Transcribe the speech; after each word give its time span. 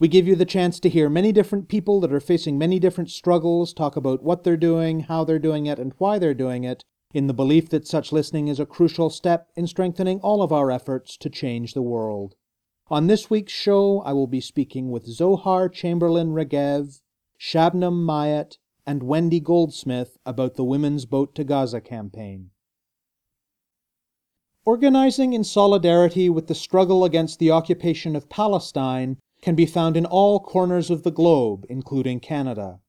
We 0.00 0.08
give 0.08 0.26
you 0.26 0.34
the 0.34 0.44
chance 0.44 0.80
to 0.80 0.88
hear 0.88 1.08
many 1.08 1.30
different 1.30 1.68
people 1.68 2.00
that 2.00 2.12
are 2.12 2.20
facing 2.20 2.58
many 2.58 2.80
different 2.80 3.10
struggles 3.10 3.72
talk 3.72 3.94
about 3.94 4.24
what 4.24 4.42
they're 4.42 4.56
doing, 4.56 5.00
how 5.00 5.22
they're 5.22 5.38
doing 5.38 5.66
it, 5.66 5.78
and 5.78 5.92
why 5.98 6.18
they're 6.18 6.34
doing 6.34 6.64
it, 6.64 6.84
in 7.12 7.28
the 7.28 7.34
belief 7.34 7.68
that 7.70 7.86
such 7.86 8.10
listening 8.10 8.48
is 8.48 8.58
a 8.58 8.66
crucial 8.66 9.08
step 9.08 9.48
in 9.54 9.68
strengthening 9.68 10.18
all 10.20 10.42
of 10.42 10.52
our 10.52 10.72
efforts 10.72 11.16
to 11.18 11.30
change 11.30 11.74
the 11.74 11.82
world. 11.82 12.34
On 12.88 13.06
this 13.06 13.30
week's 13.30 13.52
show, 13.52 14.00
I 14.00 14.12
will 14.12 14.26
be 14.26 14.40
speaking 14.40 14.90
with 14.90 15.06
Zohar 15.06 15.68
Chamberlain 15.68 16.30
Regev, 16.30 17.00
Shabnam 17.40 18.04
Mayat, 18.04 18.58
and 18.84 19.04
Wendy 19.04 19.38
Goldsmith 19.38 20.18
about 20.26 20.56
the 20.56 20.64
Women's 20.64 21.06
Boat 21.06 21.36
to 21.36 21.44
Gaza 21.44 21.80
campaign. 21.80 22.50
Organizing 24.64 25.34
in 25.34 25.44
solidarity 25.44 26.28
with 26.28 26.48
the 26.48 26.54
struggle 26.54 27.04
against 27.04 27.38
the 27.38 27.52
occupation 27.52 28.16
of 28.16 28.28
Palestine 28.28 29.18
can 29.44 29.54
be 29.54 29.66
found 29.66 29.94
in 29.94 30.06
all 30.06 30.40
corners 30.40 30.88
of 30.88 31.02
the 31.02 31.10
globe, 31.10 31.66
including 31.68 32.18
Canada. 32.18 32.80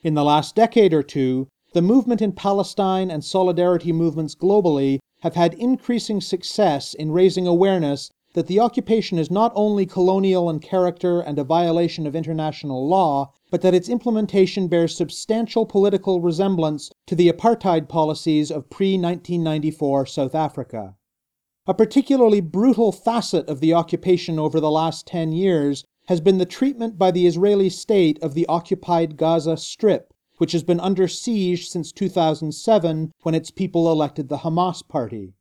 In 0.00 0.14
the 0.14 0.24
last 0.24 0.54
decade 0.54 0.94
or 0.94 1.02
two, 1.02 1.48
the 1.74 1.82
movement 1.82 2.22
in 2.22 2.32
Palestine 2.32 3.10
and 3.10 3.22
solidarity 3.22 3.92
movements 3.92 4.34
globally 4.34 5.00
have 5.20 5.34
had 5.34 5.52
increasing 5.52 6.18
success 6.22 6.94
in 6.94 7.12
raising 7.12 7.46
awareness 7.46 8.10
that 8.32 8.46
the 8.46 8.58
occupation 8.58 9.18
is 9.18 9.30
not 9.30 9.52
only 9.54 9.84
colonial 9.84 10.48
in 10.48 10.60
character 10.60 11.20
and 11.20 11.38
a 11.38 11.44
violation 11.44 12.06
of 12.06 12.16
international 12.16 12.88
law, 12.88 13.30
but 13.50 13.60
that 13.60 13.74
its 13.74 13.90
implementation 13.90 14.66
bears 14.66 14.96
substantial 14.96 15.66
political 15.66 16.22
resemblance 16.22 16.90
to 17.06 17.14
the 17.14 17.30
apartheid 17.30 17.86
policies 17.86 18.50
of 18.50 18.70
pre 18.70 18.92
1994 18.92 20.06
South 20.06 20.34
Africa. 20.34 20.94
A 21.66 21.74
particularly 21.74 22.40
brutal 22.40 22.92
facet 22.92 23.46
of 23.46 23.60
the 23.60 23.74
occupation 23.74 24.38
over 24.38 24.58
the 24.58 24.70
last 24.70 25.06
10 25.06 25.32
years 25.32 25.84
has 26.08 26.22
been 26.22 26.38
the 26.38 26.46
treatment 26.46 26.96
by 26.96 27.10
the 27.10 27.26
Israeli 27.26 27.68
state 27.68 28.18
of 28.22 28.32
the 28.32 28.46
occupied 28.46 29.18
Gaza 29.18 29.58
Strip, 29.58 30.14
which 30.38 30.52
has 30.52 30.62
been 30.62 30.80
under 30.80 31.06
siege 31.06 31.68
since 31.68 31.92
2007 31.92 33.12
when 33.24 33.34
its 33.34 33.50
people 33.50 33.92
elected 33.92 34.30
the 34.30 34.38
Hamas 34.38 34.80
party. 34.88 35.34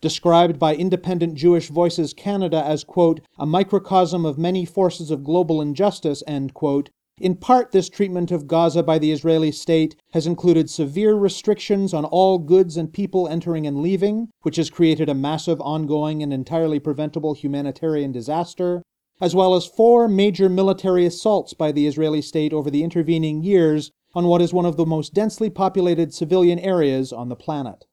Described 0.00 0.60
by 0.60 0.76
Independent 0.76 1.34
Jewish 1.34 1.70
Voices 1.70 2.14
Canada 2.14 2.64
as, 2.64 2.84
quote, 2.84 3.20
a 3.36 3.44
microcosm 3.44 4.24
of 4.24 4.38
many 4.38 4.64
forces 4.64 5.10
of 5.10 5.24
global 5.24 5.60
injustice, 5.60 6.22
end 6.24 6.54
quote, 6.54 6.90
in 7.20 7.34
part, 7.34 7.72
this 7.72 7.88
treatment 7.88 8.30
of 8.30 8.46
Gaza 8.46 8.84
by 8.84 9.00
the 9.00 9.10
Israeli 9.10 9.50
state 9.50 9.96
has 10.12 10.28
included 10.28 10.70
severe 10.70 11.14
restrictions 11.14 11.92
on 11.92 12.04
all 12.04 12.38
goods 12.38 12.76
and 12.76 12.92
people 12.92 13.26
entering 13.26 13.66
and 13.66 13.82
leaving, 13.82 14.28
which 14.42 14.54
has 14.54 14.70
created 14.70 15.08
a 15.08 15.14
massive, 15.14 15.60
ongoing, 15.60 16.22
and 16.22 16.32
entirely 16.32 16.78
preventable 16.78 17.34
humanitarian 17.34 18.12
disaster, 18.12 18.82
as 19.22 19.36
well 19.36 19.54
as 19.54 19.64
four 19.64 20.08
major 20.08 20.48
military 20.48 21.06
assaults 21.06 21.54
by 21.54 21.70
the 21.70 21.86
Israeli 21.86 22.20
state 22.20 22.52
over 22.52 22.68
the 22.72 22.82
intervening 22.82 23.44
years 23.44 23.92
on 24.14 24.26
what 24.26 24.42
is 24.42 24.52
one 24.52 24.66
of 24.66 24.76
the 24.76 24.84
most 24.84 25.14
densely 25.14 25.48
populated 25.48 26.12
civilian 26.12 26.58
areas 26.58 27.12
on 27.12 27.28
the 27.28 27.36
planet. 27.36 27.86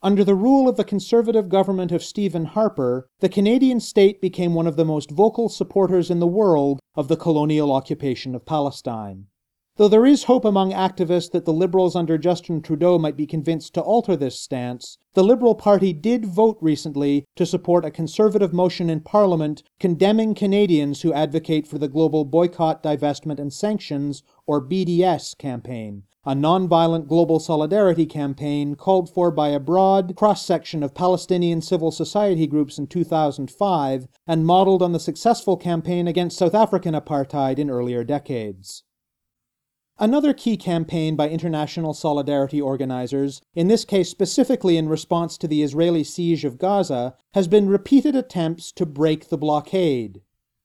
Under 0.00 0.22
the 0.22 0.36
rule 0.36 0.68
of 0.68 0.76
the 0.76 0.84
conservative 0.84 1.48
government 1.48 1.90
of 1.90 2.04
Stephen 2.04 2.44
Harper, 2.44 3.08
the 3.18 3.28
Canadian 3.28 3.80
state 3.80 4.20
became 4.20 4.54
one 4.54 4.68
of 4.68 4.76
the 4.76 4.84
most 4.84 5.10
vocal 5.10 5.48
supporters 5.48 6.12
in 6.12 6.20
the 6.20 6.28
world 6.28 6.78
of 6.94 7.08
the 7.08 7.16
colonial 7.16 7.72
occupation 7.72 8.36
of 8.36 8.46
Palestine. 8.46 9.26
Though 9.78 9.86
there 9.86 10.06
is 10.06 10.24
hope 10.24 10.44
among 10.44 10.72
activists 10.72 11.30
that 11.30 11.44
the 11.44 11.52
Liberals 11.52 11.94
under 11.94 12.18
Justin 12.18 12.62
Trudeau 12.62 12.98
might 12.98 13.16
be 13.16 13.28
convinced 13.28 13.74
to 13.74 13.80
alter 13.80 14.16
this 14.16 14.36
stance, 14.36 14.98
the 15.14 15.22
Liberal 15.22 15.54
Party 15.54 15.92
did 15.92 16.26
vote 16.26 16.58
recently 16.60 17.24
to 17.36 17.46
support 17.46 17.84
a 17.84 17.92
conservative 17.92 18.52
motion 18.52 18.90
in 18.90 19.02
Parliament 19.02 19.62
condemning 19.78 20.34
Canadians 20.34 21.02
who 21.02 21.12
advocate 21.12 21.64
for 21.64 21.78
the 21.78 21.86
global 21.86 22.24
boycott, 22.24 22.82
divestment, 22.82 23.38
and 23.38 23.52
sanctions, 23.52 24.24
or 24.48 24.60
BDS, 24.60 25.38
campaign, 25.38 26.02
a 26.24 26.34
nonviolent 26.34 27.06
global 27.06 27.38
solidarity 27.38 28.04
campaign 28.04 28.74
called 28.74 29.08
for 29.08 29.30
by 29.30 29.50
a 29.50 29.60
broad 29.60 30.16
cross 30.16 30.44
section 30.44 30.82
of 30.82 30.92
Palestinian 30.92 31.62
civil 31.62 31.92
society 31.92 32.48
groups 32.48 32.78
in 32.78 32.88
2005 32.88 34.08
and 34.26 34.44
modeled 34.44 34.82
on 34.82 34.90
the 34.90 34.98
successful 34.98 35.56
campaign 35.56 36.08
against 36.08 36.36
South 36.36 36.56
African 36.56 36.94
apartheid 36.94 37.60
in 37.60 37.70
earlier 37.70 38.02
decades. 38.02 38.82
Another 40.00 40.32
key 40.32 40.56
campaign 40.56 41.16
by 41.16 41.28
international 41.28 41.92
solidarity 41.92 42.60
organizers, 42.60 43.42
in 43.56 43.66
this 43.66 43.84
case 43.84 44.08
specifically 44.08 44.76
in 44.76 44.88
response 44.88 45.36
to 45.36 45.48
the 45.48 45.64
Israeli 45.64 46.04
siege 46.04 46.44
of 46.44 46.56
Gaza, 46.56 47.16
has 47.34 47.48
been 47.48 47.68
repeated 47.68 48.14
attempts 48.14 48.70
to 48.70 48.86
break 48.86 49.28
the 49.28 49.36
blockade. 49.36 50.20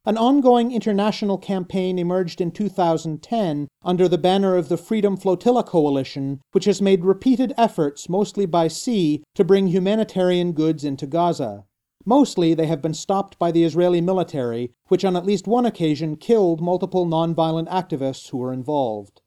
An 0.06 0.20
ongoing 0.20 0.72
international 0.72 1.40
campaign 1.40 1.98
emerged 1.98 2.42
in 2.42 2.52
2010 2.52 3.68
under 3.84 4.08
the 4.08 4.20
banner 4.20 4.56
of 4.56 4.70
the 4.70 4.78
Freedom 4.78 5.18
Flotilla 5.18 5.64
Coalition, 5.64 6.40
which 6.52 6.66
has 6.66 6.80
made 6.80 7.04
repeated 7.04 7.56
efforts, 7.58 8.08
mostly 8.08 8.46
by 8.46 8.68
sea, 8.68 9.24
to 9.34 9.44
bring 9.44 9.66
humanitarian 9.66 10.52
goods 10.52 10.84
into 10.84 11.08
Gaza. 11.08 11.66
Mostly, 12.06 12.54
they 12.54 12.68
have 12.68 12.84
been 12.84 12.94
stopped 12.94 13.40
by 13.40 13.50
the 13.52 13.64
Israeli 13.64 14.02
military, 14.02 14.74
which 14.90 15.04
on 15.04 15.16
at 15.16 15.26
least 15.26 15.48
one 15.48 15.66
occasion 15.66 16.18
killed 16.18 16.62
multiple 16.62 17.08
nonviolent 17.08 17.70
activists 17.70 18.30
who 18.30 18.38
were 18.38 18.54
involved. 18.54 19.22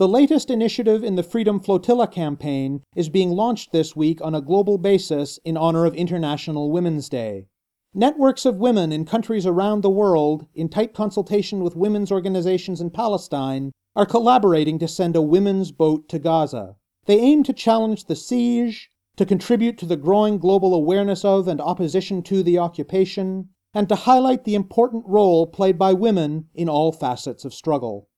The 0.00 0.08
latest 0.08 0.48
initiative 0.48 1.04
in 1.04 1.16
the 1.16 1.22
Freedom 1.22 1.60
Flotilla 1.60 2.08
campaign 2.08 2.80
is 2.96 3.10
being 3.10 3.32
launched 3.32 3.70
this 3.70 3.94
week 3.94 4.18
on 4.22 4.34
a 4.34 4.40
global 4.40 4.78
basis 4.78 5.38
in 5.44 5.58
honor 5.58 5.84
of 5.84 5.94
International 5.94 6.70
Women's 6.70 7.10
Day. 7.10 7.44
Networks 7.92 8.46
of 8.46 8.56
women 8.56 8.92
in 8.92 9.04
countries 9.04 9.44
around 9.44 9.82
the 9.82 9.90
world, 9.90 10.46
in 10.54 10.70
tight 10.70 10.94
consultation 10.94 11.62
with 11.62 11.76
women's 11.76 12.10
organizations 12.10 12.80
in 12.80 12.88
Palestine, 12.88 13.72
are 13.94 14.06
collaborating 14.06 14.78
to 14.78 14.88
send 14.88 15.16
a 15.16 15.20
women's 15.20 15.70
boat 15.70 16.08
to 16.08 16.18
Gaza. 16.18 16.76
They 17.04 17.20
aim 17.20 17.42
to 17.42 17.52
challenge 17.52 18.06
the 18.06 18.16
siege, 18.16 18.88
to 19.16 19.26
contribute 19.26 19.76
to 19.76 19.86
the 19.86 19.98
growing 19.98 20.38
global 20.38 20.72
awareness 20.72 21.26
of 21.26 21.46
and 21.46 21.60
opposition 21.60 22.22
to 22.22 22.42
the 22.42 22.58
occupation, 22.58 23.50
and 23.74 23.86
to 23.90 23.96
highlight 23.96 24.44
the 24.44 24.54
important 24.54 25.04
role 25.06 25.46
played 25.46 25.78
by 25.78 25.92
women 25.92 26.46
in 26.54 26.70
all 26.70 26.90
facets 26.90 27.44
of 27.44 27.52
struggle. 27.52 28.08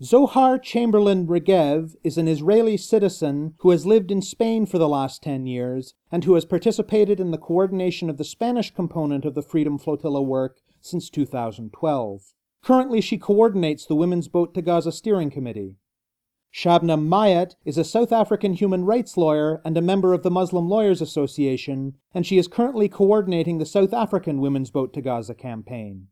Zohar 0.00 0.60
Chamberlain 0.60 1.26
Regev 1.26 1.96
is 2.04 2.16
an 2.16 2.28
Israeli 2.28 2.76
citizen 2.76 3.54
who 3.58 3.70
has 3.70 3.84
lived 3.84 4.12
in 4.12 4.22
Spain 4.22 4.64
for 4.64 4.78
the 4.78 4.88
last 4.88 5.24
10 5.24 5.46
years 5.46 5.94
and 6.12 6.22
who 6.22 6.34
has 6.34 6.44
participated 6.44 7.18
in 7.18 7.32
the 7.32 7.36
coordination 7.36 8.08
of 8.08 8.16
the 8.16 8.22
Spanish 8.22 8.72
component 8.72 9.24
of 9.24 9.34
the 9.34 9.42
Freedom 9.42 9.76
Flotilla 9.76 10.22
work 10.22 10.60
since 10.80 11.10
2012. 11.10 12.32
Currently, 12.62 13.00
she 13.00 13.18
coordinates 13.18 13.86
the 13.86 13.96
Women's 13.96 14.28
Boat 14.28 14.54
to 14.54 14.62
Gaza 14.62 14.92
Steering 14.92 15.30
Committee. 15.30 15.74
Shabnam 16.54 17.08
Mayat 17.08 17.56
is 17.64 17.76
a 17.76 17.82
South 17.82 18.12
African 18.12 18.52
human 18.52 18.84
rights 18.84 19.16
lawyer 19.16 19.60
and 19.64 19.76
a 19.76 19.82
member 19.82 20.14
of 20.14 20.22
the 20.22 20.30
Muslim 20.30 20.68
Lawyers 20.68 21.02
Association, 21.02 21.94
and 22.14 22.24
she 22.24 22.38
is 22.38 22.46
currently 22.46 22.88
coordinating 22.88 23.58
the 23.58 23.66
South 23.66 23.92
African 23.92 24.40
Women's 24.40 24.70
Boat 24.70 24.92
to 24.94 25.02
Gaza 25.02 25.34
campaign. 25.34 26.06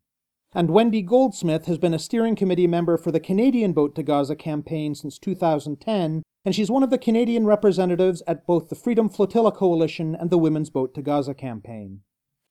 And 0.56 0.70
Wendy 0.70 1.02
Goldsmith 1.02 1.66
has 1.66 1.76
been 1.76 1.92
a 1.92 1.98
steering 1.98 2.34
committee 2.34 2.66
member 2.66 2.96
for 2.96 3.12
the 3.12 3.20
Canadian 3.20 3.74
Boat 3.74 3.94
to 3.94 4.02
Gaza 4.02 4.34
campaign 4.34 4.94
since 4.94 5.18
2010, 5.18 6.22
and 6.46 6.54
she's 6.54 6.70
one 6.70 6.82
of 6.82 6.88
the 6.88 6.96
Canadian 6.96 7.44
representatives 7.44 8.22
at 8.26 8.46
both 8.46 8.70
the 8.70 8.74
Freedom 8.74 9.10
Flotilla 9.10 9.52
Coalition 9.52 10.14
and 10.14 10.30
the 10.30 10.38
Women's 10.38 10.70
Boat 10.70 10.94
to 10.94 11.02
Gaza 11.02 11.34
campaign. 11.34 12.00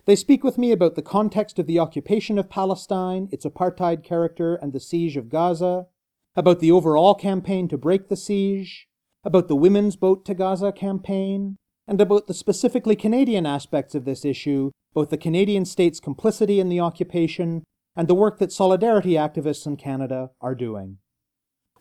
They 0.06 0.16
speak 0.16 0.44
with 0.44 0.60
me 0.60 0.72
about 0.72 0.94
the 0.94 1.02
context 1.02 1.58
of 1.58 1.66
the 1.66 1.80
occupation 1.80 2.38
of 2.38 2.48
Palestine, 2.48 3.28
its 3.32 3.44
apartheid 3.44 4.04
character, 4.04 4.54
and 4.54 4.72
the 4.72 4.80
siege 4.80 5.18
of 5.18 5.30
Gaza, 5.30 5.88
about 6.36 6.60
the 6.60 6.72
overall 6.72 7.16
campaign 7.16 7.68
to 7.70 7.76
break 7.76 8.10
the 8.10 8.16
siege, 8.16 8.88
about 9.24 9.48
the 9.48 9.56
Women's 9.56 9.96
Boat 9.96 10.26
to 10.26 10.36
Gaza 10.36 10.72
campaign, 10.72 11.58
and 11.88 12.00
about 12.00 12.28
the 12.28 12.36
specifically 12.36 12.96
Canadian 12.96 13.48
aspects 13.48 13.96
of 13.96 14.06
this 14.06 14.24
issue, 14.24 14.70
both 14.94 15.10
the 15.10 15.18
Canadian 15.18 15.66
state's 15.66 16.00
complicity 16.00 16.60
in 16.60 16.70
the 16.70 16.80
occupation 16.80 17.64
and 17.96 18.08
the 18.08 18.16
work 18.16 18.40
that 18.40 18.52
solidarity 18.52 19.12
activists 19.12 19.66
in 19.66 19.78
Canada 19.78 20.32
are 20.42 20.56
doing. 20.56 20.98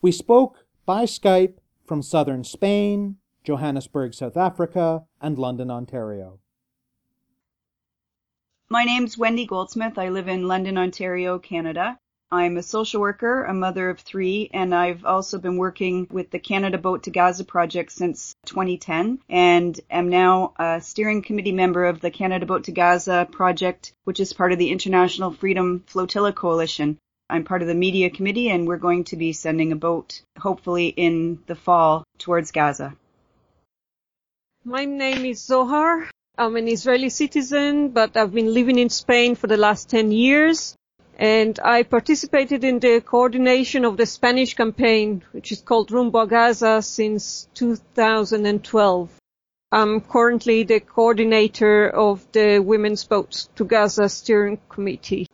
We 0.01 0.11
spoke 0.11 0.65
by 0.85 1.05
Skype 1.05 1.57
from 1.85 2.01
southern 2.01 2.43
Spain, 2.43 3.17
Johannesburg, 3.43 4.13
South 4.13 4.37
Africa, 4.37 5.03
and 5.21 5.37
London, 5.37 5.69
Ontario. 5.69 6.39
My 8.69 8.83
name's 8.83 9.17
Wendy 9.17 9.45
Goldsmith. 9.45 9.97
I 9.97 10.09
live 10.09 10.27
in 10.27 10.47
London, 10.47 10.77
Ontario, 10.77 11.37
Canada. 11.37 11.99
I'm 12.31 12.57
a 12.57 12.63
social 12.63 13.01
worker, 13.01 13.43
a 13.43 13.53
mother 13.53 13.89
of 13.89 13.99
three, 13.99 14.49
and 14.51 14.73
I've 14.73 15.05
also 15.05 15.37
been 15.37 15.57
working 15.57 16.07
with 16.09 16.31
the 16.31 16.39
Canada 16.39 16.79
Boat 16.79 17.03
to 17.03 17.11
Gaza 17.11 17.45
project 17.45 17.91
since 17.91 18.33
2010 18.47 19.19
and 19.29 19.79
am 19.91 20.09
now 20.09 20.53
a 20.57 20.81
steering 20.81 21.21
committee 21.21 21.51
member 21.51 21.85
of 21.85 22.01
the 22.01 22.09
Canada 22.09 22.47
Boat 22.47 22.63
to 22.63 22.71
Gaza 22.71 23.27
project, 23.31 23.93
which 24.05 24.19
is 24.19 24.33
part 24.33 24.51
of 24.51 24.57
the 24.57 24.71
International 24.71 25.31
Freedom 25.31 25.83
Flotilla 25.85 26.33
Coalition. 26.33 26.97
I'm 27.29 27.43
part 27.43 27.61
of 27.61 27.67
the 27.67 27.75
media 27.75 28.09
committee 28.09 28.49
and 28.49 28.67
we're 28.67 28.77
going 28.77 29.03
to 29.05 29.17
be 29.17 29.31
sending 29.31 29.71
a 29.71 29.75
boat 29.75 30.21
hopefully 30.39 30.87
in 30.87 31.43
the 31.45 31.55
fall 31.55 32.05
towards 32.17 32.51
Gaza. 32.51 32.95
My 34.63 34.85
name 34.85 35.25
is 35.25 35.43
Zohar. 35.43 36.09
I'm 36.39 36.55
an 36.55 36.67
Israeli 36.67 37.09
citizen, 37.09 37.89
but 37.89 38.17
I've 38.17 38.33
been 38.33 38.51
living 38.51 38.79
in 38.79 38.89
Spain 38.89 39.35
for 39.35 39.45
the 39.45 39.57
last 39.57 39.89
10 39.89 40.11
years 40.11 40.75
and 41.17 41.59
I 41.63 41.83
participated 41.83 42.63
in 42.63 42.79
the 42.79 43.01
coordination 43.01 43.85
of 43.85 43.97
the 43.97 44.05
Spanish 44.05 44.53
campaign, 44.53 45.23
which 45.31 45.51
is 45.51 45.61
called 45.61 45.91
Rumbo 45.91 46.25
Gaza 46.25 46.81
since 46.81 47.47
2012. 47.53 49.09
I'm 49.71 50.01
currently 50.01 50.63
the 50.63 50.79
coordinator 50.79 51.89
of 51.89 52.31
the 52.31 52.59
Women's 52.59 53.03
Boats 53.05 53.49
to 53.55 53.65
Gaza 53.65 54.09
Steering 54.09 54.59
Committee. 54.69 55.27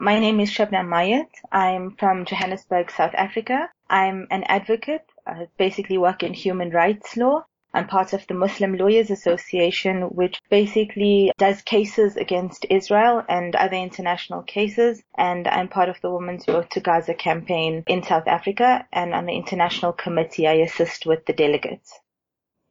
My 0.00 0.18
name 0.18 0.38
is 0.40 0.50
Shabnam 0.50 0.88
Mayat. 0.88 1.28
I'm 1.50 1.96
from 1.96 2.24
Johannesburg, 2.24 2.90
South 2.90 3.14
Africa. 3.14 3.68
I'm 3.90 4.26
an 4.30 4.44
advocate. 4.44 5.04
I 5.26 5.48
basically 5.58 5.98
work 5.98 6.22
in 6.22 6.34
human 6.34 6.70
rights 6.70 7.16
law 7.16 7.44
I'm 7.74 7.86
part 7.86 8.12
of 8.12 8.26
the 8.26 8.34
Muslim 8.34 8.76
Lawyers 8.76 9.10
Association, 9.10 10.02
which 10.02 10.40
basically 10.50 11.32
does 11.38 11.62
cases 11.62 12.16
against 12.16 12.66
Israel 12.70 13.22
and 13.28 13.54
other 13.54 13.76
international 13.76 14.42
cases. 14.42 15.02
And 15.16 15.46
I'm 15.46 15.68
part 15.68 15.88
of 15.88 16.00
the 16.00 16.10
Women's 16.10 16.46
Boat 16.46 16.70
to 16.70 16.80
Gaza 16.80 17.14
campaign 17.14 17.84
in 17.86 18.02
South 18.02 18.26
Africa. 18.26 18.86
And 18.92 19.14
on 19.14 19.26
the 19.26 19.36
international 19.36 19.92
committee, 19.92 20.46
I 20.46 20.54
assist 20.54 21.06
with 21.06 21.26
the 21.26 21.32
delegates. 21.32 21.92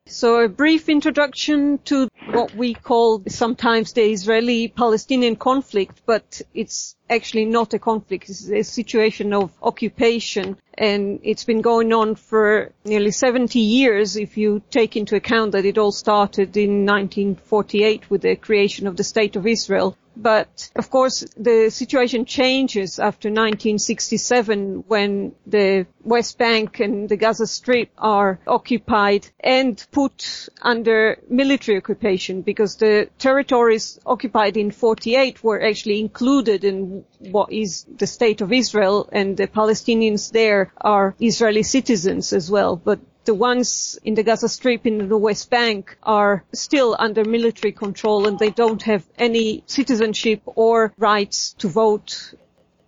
So 0.08 0.40
a 0.40 0.48
brief 0.48 0.88
introduction 0.88 1.80
to 1.80 2.08
what 2.26 2.54
we 2.56 2.74
call 2.74 3.24
sometimes 3.28 3.94
the 3.94 4.04
Israeli-Palestinian 4.12 5.36
conflict, 5.36 6.02
but 6.06 6.42
it's 6.54 6.96
actually 7.10 7.46
not 7.46 7.74
a 7.74 7.80
conflict. 7.80 8.30
It's 8.30 8.50
a 8.50 8.64
situation 8.64 9.34
of 9.34 9.52
occupation 9.62 10.58
and 10.78 11.20
it's 11.24 11.44
been 11.44 11.62
going 11.62 11.92
on 11.94 12.16
for 12.16 12.72
nearly 12.86 13.12
70 13.12 13.60
years 13.60 14.16
if 14.16 14.38
you 14.38 14.62
take 14.70 14.96
into 14.96 15.16
account 15.16 15.54
that 15.54 15.66
it 15.66 15.78
all 15.78 15.92
started 15.92 16.56
in 16.56 16.86
1948 16.86 18.10
with 18.10 18.22
the 18.22 18.36
creation 18.36 18.88
of 18.88 18.96
the 18.96 19.04
State 19.04 19.36
of 19.36 19.48
Israel. 19.48 19.98
But 20.16 20.72
of 20.76 20.90
course, 20.90 21.26
the 21.38 21.70
situation 21.70 22.26
changes 22.26 22.98
after 22.98 23.30
1967 23.30 24.86
when 24.88 25.34
the 25.46 25.86
West 26.04 26.40
Bank 26.40 26.80
and 26.80 27.08
the 27.08 27.18
Gaza 27.18 27.46
Strip 27.46 27.92
are 28.00 28.40
occupied 28.48 29.28
and 29.40 29.86
put 29.92 30.50
under 30.62 31.20
military 31.30 31.78
occupation 31.78 32.07
because 32.42 32.78
the 32.78 33.10
territories 33.18 34.00
occupied 34.06 34.58
in 34.58 34.72
48 34.72 35.44
were 35.44 35.62
actually 35.62 36.00
included 36.00 36.64
in 36.64 37.04
what 37.20 37.52
is 37.52 37.86
the 37.98 38.08
State 38.08 38.42
of 38.42 38.52
Israel 38.52 39.10
and 39.12 39.38
the 39.38 39.48
Palestinians 39.48 40.32
there 40.32 40.72
are 40.80 41.16
Israeli 41.20 41.64
citizens 41.64 42.34
as 42.34 42.50
well. 42.50 42.76
But 42.76 43.00
the 43.26 43.34
ones 43.34 44.00
in 44.04 44.16
the 44.16 44.24
Gaza 44.24 44.48
Strip 44.48 44.88
in 44.88 45.10
the 45.10 45.18
West 45.18 45.50
Bank 45.50 45.98
are 46.02 46.44
still 46.54 46.96
under 46.98 47.26
military 47.26 47.74
control 47.74 48.28
and 48.28 48.40
they 48.40 48.52
don't 48.52 48.82
have 48.84 49.04
any 49.18 49.64
citizenship 49.66 50.42
or 50.46 50.94
rights 50.98 51.54
to 51.60 51.68
vote. 51.68 52.34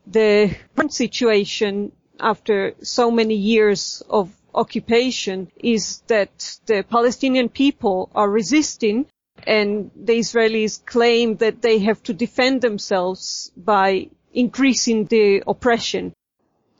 The 0.08 0.56
current 0.76 0.94
situation 0.94 1.92
after 2.20 2.74
so 2.82 3.12
many 3.12 3.36
years 3.36 4.02
of 4.10 4.30
occupation 4.54 5.52
is 5.58 6.02
that 6.08 6.60
the 6.66 6.84
Palestinian 6.90 7.50
people 7.50 8.10
are 8.16 8.30
resisting 8.30 9.06
and 9.48 9.92
the 9.96 10.20
Israelis 10.20 10.84
claim 10.86 11.38
that 11.38 11.62
they 11.62 11.80
have 11.80 12.02
to 12.04 12.14
defend 12.14 12.62
themselves 12.62 13.52
by 13.56 14.10
increasing 14.34 15.06
the 15.06 15.44
oppression. 15.48 16.14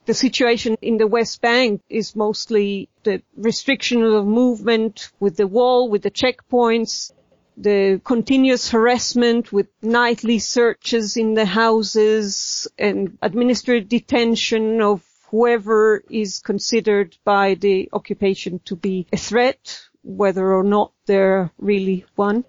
The 0.06 0.14
situation 0.14 0.76
in 0.82 0.96
the 0.96 1.06
West 1.06 1.40
Bank 1.40 1.82
is 1.88 2.16
mostly 2.16 2.88
the 3.04 3.22
restriction 3.36 4.02
of 4.02 4.26
movement 4.26 5.10
with 5.20 5.36
the 5.36 5.46
wall, 5.46 5.88
with 5.88 6.02
the 6.02 6.10
checkpoints, 6.10 7.12
the 7.56 8.00
continuous 8.04 8.70
harassment 8.70 9.52
with 9.52 9.68
nightly 9.82 10.38
searches 10.38 11.16
in 11.16 11.34
the 11.34 11.44
houses 11.44 12.66
and 12.78 13.18
administrative 13.20 13.88
detention 13.88 14.80
of 14.80 15.02
whoever 15.30 16.02
is 16.10 16.40
considered 16.40 17.16
by 17.24 17.54
the 17.54 17.88
occupation 17.92 18.60
to 18.64 18.76
be 18.76 19.06
a 19.12 19.16
threat, 19.16 19.80
whether 20.02 20.52
or 20.52 20.64
not 20.64 20.92
they're 21.06 21.50
really 21.58 22.04
one. 22.16 22.44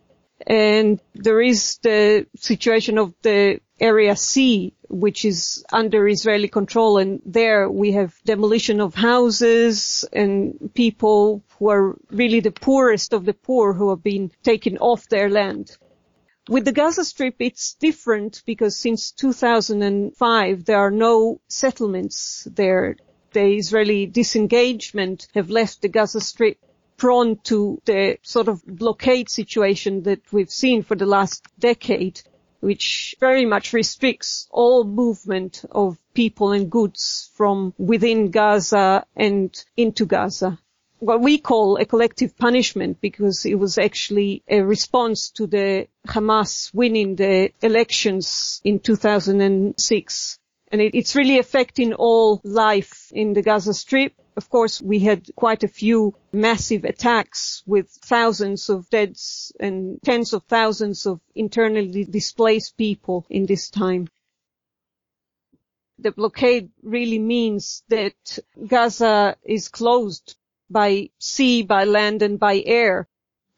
And 0.47 0.99
there 1.13 1.41
is 1.41 1.77
the 1.83 2.25
situation 2.35 2.97
of 2.97 3.13
the 3.21 3.59
Area 3.79 4.15
C, 4.15 4.73
which 4.89 5.25
is 5.25 5.63
under 5.71 6.07
Israeli 6.07 6.47
control, 6.47 6.97
and 6.97 7.21
there 7.25 7.69
we 7.69 7.91
have 7.91 8.15
demolition 8.25 8.81
of 8.81 8.95
houses 8.95 10.05
and 10.11 10.71
people 10.73 11.43
who 11.57 11.69
are 11.69 11.97
really 12.09 12.39
the 12.39 12.51
poorest 12.51 13.13
of 13.13 13.25
the 13.25 13.33
poor 13.33 13.73
who 13.73 13.89
have 13.91 14.03
been 14.03 14.31
taken 14.43 14.77
off 14.77 15.07
their 15.07 15.29
land. 15.29 15.77
With 16.51 16.65
the 16.65 16.73
Gaza 16.73 17.05
Strip, 17.05 17.35
it's 17.39 17.75
different 17.75 18.43
because 18.45 18.77
since 18.77 19.11
2005, 19.11 20.65
there 20.65 20.79
are 20.79 20.91
no 20.91 21.39
settlements 21.47 22.45
there. 22.53 22.97
The 23.31 23.55
Israeli 23.55 24.05
disengagement 24.05 25.29
have 25.33 25.49
left 25.49 25.81
the 25.81 25.87
Gaza 25.87 26.19
Strip 26.19 26.57
prone 26.97 27.37
to 27.43 27.81
the 27.85 28.17
sort 28.21 28.49
of 28.49 28.65
blockade 28.65 29.29
situation 29.29 30.03
that 30.03 30.19
we've 30.33 30.51
seen 30.51 30.83
for 30.83 30.95
the 30.95 31.05
last 31.05 31.47
decade 31.57 32.21
which 32.59 33.15
very 33.21 33.45
much 33.45 33.71
restricts 33.71 34.49
all 34.51 34.83
movement 34.83 35.63
of 35.71 35.97
people 36.13 36.51
and 36.51 36.69
goods 36.69 37.31
from 37.33 37.73
within 37.77 38.29
Gaza 38.29 39.05
and 39.15 39.63
into 39.77 40.05
Gaza. 40.05 40.59
What 41.01 41.21
we 41.21 41.37
call 41.39 41.77
a 41.77 41.85
collective 41.85 42.37
punishment 42.37 43.01
because 43.01 43.45
it 43.45 43.55
was 43.55 43.77
actually 43.77 44.43
a 44.47 44.61
response 44.61 45.31
to 45.31 45.47
the 45.47 45.87
Hamas 46.07 46.73
winning 46.73 47.15
the 47.15 47.51
elections 47.61 48.61
in 48.63 48.79
2006. 48.79 50.39
And 50.71 50.81
it, 50.81 50.95
it's 50.95 51.15
really 51.15 51.39
affecting 51.39 51.93
all 51.93 52.39
life 52.43 53.11
in 53.11 53.33
the 53.33 53.41
Gaza 53.41 53.73
Strip 53.73 54.13
of 54.37 54.49
course, 54.49 54.81
we 54.81 54.99
had 54.99 55.29
quite 55.35 55.63
a 55.63 55.67
few 55.67 56.15
massive 56.31 56.85
attacks 56.85 57.63
with 57.65 57.89
thousands 57.89 58.69
of 58.69 58.89
deaths 58.89 59.51
and 59.59 60.01
tens 60.03 60.33
of 60.33 60.43
thousands 60.45 61.05
of 61.05 61.19
internally 61.35 62.05
displaced 62.05 62.77
people 62.77 63.25
in 63.29 63.45
this 63.45 63.69
time. 63.69 64.07
The 65.99 66.11
blockade 66.11 66.71
really 66.81 67.19
means 67.19 67.83
that 67.89 68.39
Gaza 68.67 69.35
is 69.43 69.67
closed 69.67 70.35
by 70.71 71.09
sea, 71.19 71.63
by 71.63 71.85
land 71.85 72.21
and 72.21 72.39
by 72.39 72.63
air. 72.65 73.07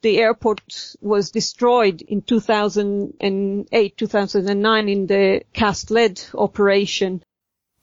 The 0.01 0.17
airport 0.19 0.95
was 0.99 1.31
destroyed 1.31 2.01
in 2.01 2.21
2008, 2.21 3.97
2009 3.97 4.89
in 4.89 5.07
the 5.07 5.43
cast 5.53 5.91
lead 5.91 6.21
operation 6.33 7.23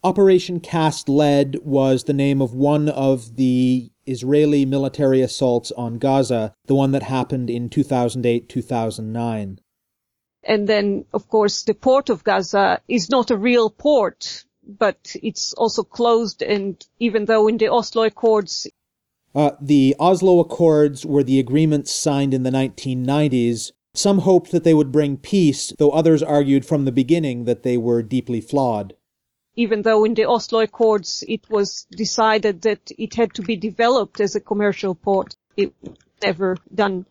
Operation 0.02 0.60
Cast 0.60 1.10
Lead 1.10 1.58
was 1.62 2.04
the 2.04 2.14
name 2.14 2.40
of 2.40 2.54
one 2.54 2.88
of 2.88 3.36
the 3.36 3.90
Israeli 4.06 4.64
military 4.64 5.20
assaults 5.20 5.70
on 5.72 5.98
Gaza, 5.98 6.54
the 6.64 6.74
one 6.74 6.92
that 6.92 7.02
happened 7.02 7.50
in 7.50 7.68
2008 7.68 8.48
2009. 8.48 9.60
And 10.42 10.66
then, 10.66 11.04
of 11.12 11.28
course, 11.28 11.64
the 11.64 11.74
port 11.74 12.08
of 12.08 12.24
Gaza 12.24 12.80
is 12.88 13.10
not 13.10 13.30
a 13.30 13.36
real 13.36 13.68
port, 13.68 14.44
but 14.66 15.14
it's 15.22 15.52
also 15.52 15.82
closed. 15.82 16.42
And 16.42 16.82
even 16.98 17.26
though 17.26 17.46
in 17.46 17.58
the 17.58 17.68
Oslo 17.68 18.04
Accords, 18.04 18.66
uh, 19.34 19.52
the 19.60 19.94
Oslo 19.98 20.40
Accords 20.40 21.06
were 21.06 21.22
the 21.22 21.38
agreements 21.38 21.92
signed 21.92 22.34
in 22.34 22.42
the 22.42 22.50
1990s. 22.50 23.72
Some 23.94 24.18
hoped 24.18 24.52
that 24.52 24.64
they 24.64 24.74
would 24.74 24.92
bring 24.92 25.16
peace, 25.16 25.72
though 25.78 25.90
others 25.90 26.22
argued 26.22 26.64
from 26.64 26.84
the 26.84 26.92
beginning 26.92 27.44
that 27.44 27.62
they 27.62 27.76
were 27.76 28.02
deeply 28.02 28.40
flawed 28.40 28.94
even 29.56 29.82
though 29.82 30.04
in 30.04 30.14
the 30.14 30.28
Oslo 30.28 30.60
Accords 30.60 31.24
it 31.28 31.48
was 31.50 31.86
decided 31.90 32.62
that 32.62 32.90
it 32.96 33.14
had 33.14 33.34
to 33.34 33.42
be 33.42 33.56
developed 33.56 34.20
as 34.20 34.34
a 34.34 34.40
commercial 34.40 34.94
port, 34.94 35.36
it 35.56 35.74
never 36.22 36.56
done. 36.74 37.04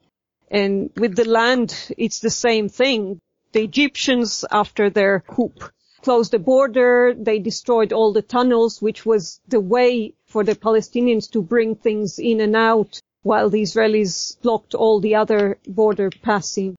And 0.49 0.89
with 0.95 1.15
the 1.15 1.29
land, 1.29 1.75
it's 1.97 2.19
the 2.19 2.31
same 2.31 2.69
thing. 2.69 3.19
The 3.51 3.63
Egyptians, 3.63 4.45
after 4.49 4.89
their 4.89 5.19
coup, 5.19 5.53
closed 6.01 6.31
the 6.31 6.39
border. 6.39 7.13
They 7.15 7.39
destroyed 7.39 7.93
all 7.93 8.13
the 8.13 8.21
tunnels, 8.21 8.81
which 8.81 9.05
was 9.05 9.39
the 9.47 9.59
way 9.59 10.13
for 10.29 10.43
the 10.43 10.55
Palestinians 10.55 11.29
to 11.31 11.41
bring 11.41 11.75
things 11.75 12.19
in 12.19 12.39
and 12.39 12.55
out 12.55 12.99
while 13.23 13.49
the 13.49 13.61
Israelis 13.61 14.39
blocked 14.41 14.75
all 14.75 14.99
the 14.99 15.15
other 15.15 15.57
border 15.67 16.09
passing. 16.21 16.75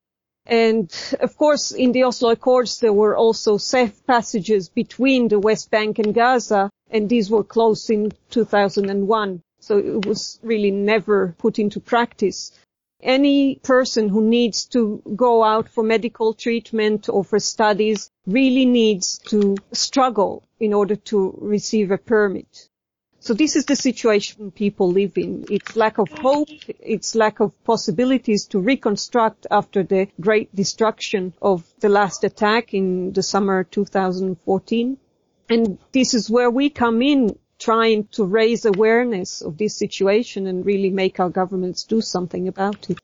And 0.46 0.90
of 1.20 1.36
course, 1.36 1.70
in 1.70 1.92
the 1.92 2.04
Oslo 2.04 2.30
Accords, 2.30 2.80
there 2.80 2.92
were 2.92 3.16
also 3.16 3.58
safe 3.58 4.04
passages 4.06 4.68
between 4.68 5.28
the 5.28 5.38
West 5.38 5.70
Bank 5.70 5.98
and 5.98 6.14
Gaza, 6.14 6.70
and 6.90 7.08
these 7.08 7.30
were 7.30 7.44
closed 7.44 7.90
in 7.90 8.12
2001. 8.30 9.42
So 9.60 9.78
it 9.78 10.06
was 10.06 10.38
really 10.42 10.70
never 10.70 11.34
put 11.38 11.58
into 11.58 11.80
practice. 11.80 12.52
Any 13.02 13.56
person 13.56 14.08
who 14.08 14.22
needs 14.22 14.64
to 14.66 15.02
go 15.14 15.44
out 15.44 15.68
for 15.68 15.84
medical 15.84 16.34
treatment 16.34 17.08
or 17.08 17.24
for 17.24 17.38
studies 17.38 18.10
really 18.26 18.64
needs 18.64 19.18
to 19.28 19.56
struggle 19.72 20.42
in 20.58 20.72
order 20.74 20.96
to 20.96 21.34
receive 21.40 21.90
a 21.90 21.98
permit. 21.98 22.68
So 23.22 23.34
this 23.34 23.54
is 23.54 23.66
the 23.66 23.76
situation 23.76 24.50
people 24.50 24.90
live 24.90 25.18
in. 25.18 25.44
It's 25.50 25.76
lack 25.76 25.98
of 25.98 26.08
hope. 26.10 26.48
It's 26.80 27.14
lack 27.14 27.40
of 27.40 27.52
possibilities 27.64 28.46
to 28.46 28.58
reconstruct 28.58 29.46
after 29.50 29.82
the 29.82 30.08
great 30.18 30.54
destruction 30.56 31.34
of 31.42 31.62
the 31.80 31.90
last 31.90 32.24
attack 32.24 32.72
in 32.72 33.12
the 33.12 33.22
summer 33.22 33.64
2014. 33.64 34.96
And 35.50 35.78
this 35.92 36.14
is 36.14 36.30
where 36.30 36.50
we 36.50 36.70
come 36.70 37.02
in 37.02 37.38
trying 37.58 38.06
to 38.12 38.24
raise 38.24 38.64
awareness 38.64 39.42
of 39.42 39.58
this 39.58 39.76
situation 39.76 40.46
and 40.46 40.64
really 40.64 40.88
make 40.88 41.20
our 41.20 41.28
governments 41.28 41.84
do 41.84 42.00
something 42.00 42.48
about 42.48 42.88
it. 42.88 42.98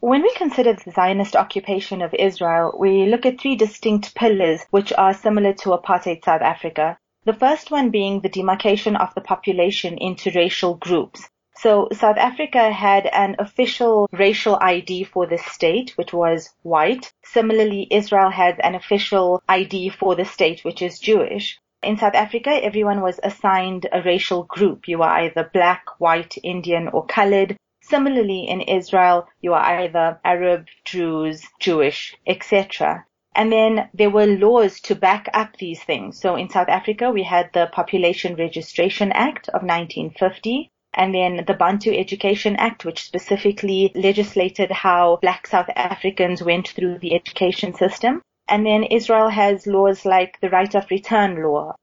When 0.00 0.22
we 0.22 0.34
consider 0.34 0.74
the 0.74 0.90
Zionist 0.90 1.36
occupation 1.36 2.02
of 2.02 2.12
Israel, 2.12 2.76
we 2.78 3.06
look 3.06 3.24
at 3.24 3.40
three 3.40 3.54
distinct 3.54 4.16
pillars 4.16 4.62
which 4.70 4.92
are 4.92 5.14
similar 5.14 5.52
to 5.62 5.70
apartheid 5.70 6.24
South 6.24 6.42
Africa. 6.42 6.98
The 7.26 7.32
first 7.32 7.70
one 7.70 7.88
being 7.88 8.20
the 8.20 8.28
demarcation 8.28 8.96
of 8.96 9.14
the 9.14 9.22
population 9.22 9.96
into 9.96 10.30
racial 10.32 10.74
groups. 10.74 11.26
So 11.56 11.88
South 11.90 12.18
Africa 12.18 12.70
had 12.70 13.06
an 13.06 13.36
official 13.38 14.08
racial 14.12 14.58
ID 14.60 15.04
for 15.04 15.26
the 15.26 15.38
state, 15.38 15.96
which 15.96 16.12
was 16.12 16.52
white. 16.62 17.14
Similarly, 17.24 17.88
Israel 17.90 18.28
has 18.28 18.56
an 18.58 18.74
official 18.74 19.42
ID 19.48 19.88
for 19.88 20.14
the 20.14 20.26
state, 20.26 20.64
which 20.66 20.82
is 20.82 20.98
Jewish. 20.98 21.58
In 21.82 21.96
South 21.96 22.14
Africa, 22.14 22.50
everyone 22.50 23.00
was 23.00 23.18
assigned 23.22 23.86
a 23.90 24.02
racial 24.02 24.42
group. 24.42 24.86
You 24.86 25.00
are 25.02 25.20
either 25.20 25.50
black, 25.50 25.86
white, 25.98 26.36
Indian, 26.42 26.88
or 26.88 27.06
colored. 27.06 27.56
Similarly, 27.80 28.48
in 28.48 28.60
Israel, 28.60 29.28
you 29.40 29.54
are 29.54 29.80
either 29.80 30.20
Arab, 30.24 30.66
Druze, 30.84 31.46
Jewish, 31.58 32.14
etc. 32.26 33.06
And 33.34 33.50
then 33.50 33.88
there 33.92 34.10
were 34.10 34.26
laws 34.26 34.80
to 34.82 34.94
back 34.94 35.28
up 35.34 35.56
these 35.56 35.82
things. 35.82 36.20
So 36.20 36.36
in 36.36 36.50
South 36.50 36.68
Africa, 36.68 37.10
we 37.10 37.24
had 37.24 37.50
the 37.52 37.68
Population 37.72 38.36
Registration 38.36 39.10
Act 39.12 39.48
of 39.48 39.62
1950. 39.62 40.70
And 40.96 41.12
then 41.12 41.44
the 41.44 41.54
Bantu 41.54 41.92
Education 41.92 42.54
Act, 42.56 42.84
which 42.84 43.02
specifically 43.02 43.90
legislated 43.96 44.70
how 44.70 45.18
black 45.20 45.48
South 45.48 45.68
Africans 45.74 46.42
went 46.42 46.68
through 46.68 46.98
the 46.98 47.14
education 47.14 47.74
system. 47.74 48.22
And 48.46 48.64
then 48.64 48.84
Israel 48.84 49.28
has 49.28 49.66
laws 49.66 50.04
like 50.04 50.38
the 50.40 50.50
right 50.50 50.72
of 50.74 50.88
return 50.90 51.42
law, 51.42 51.74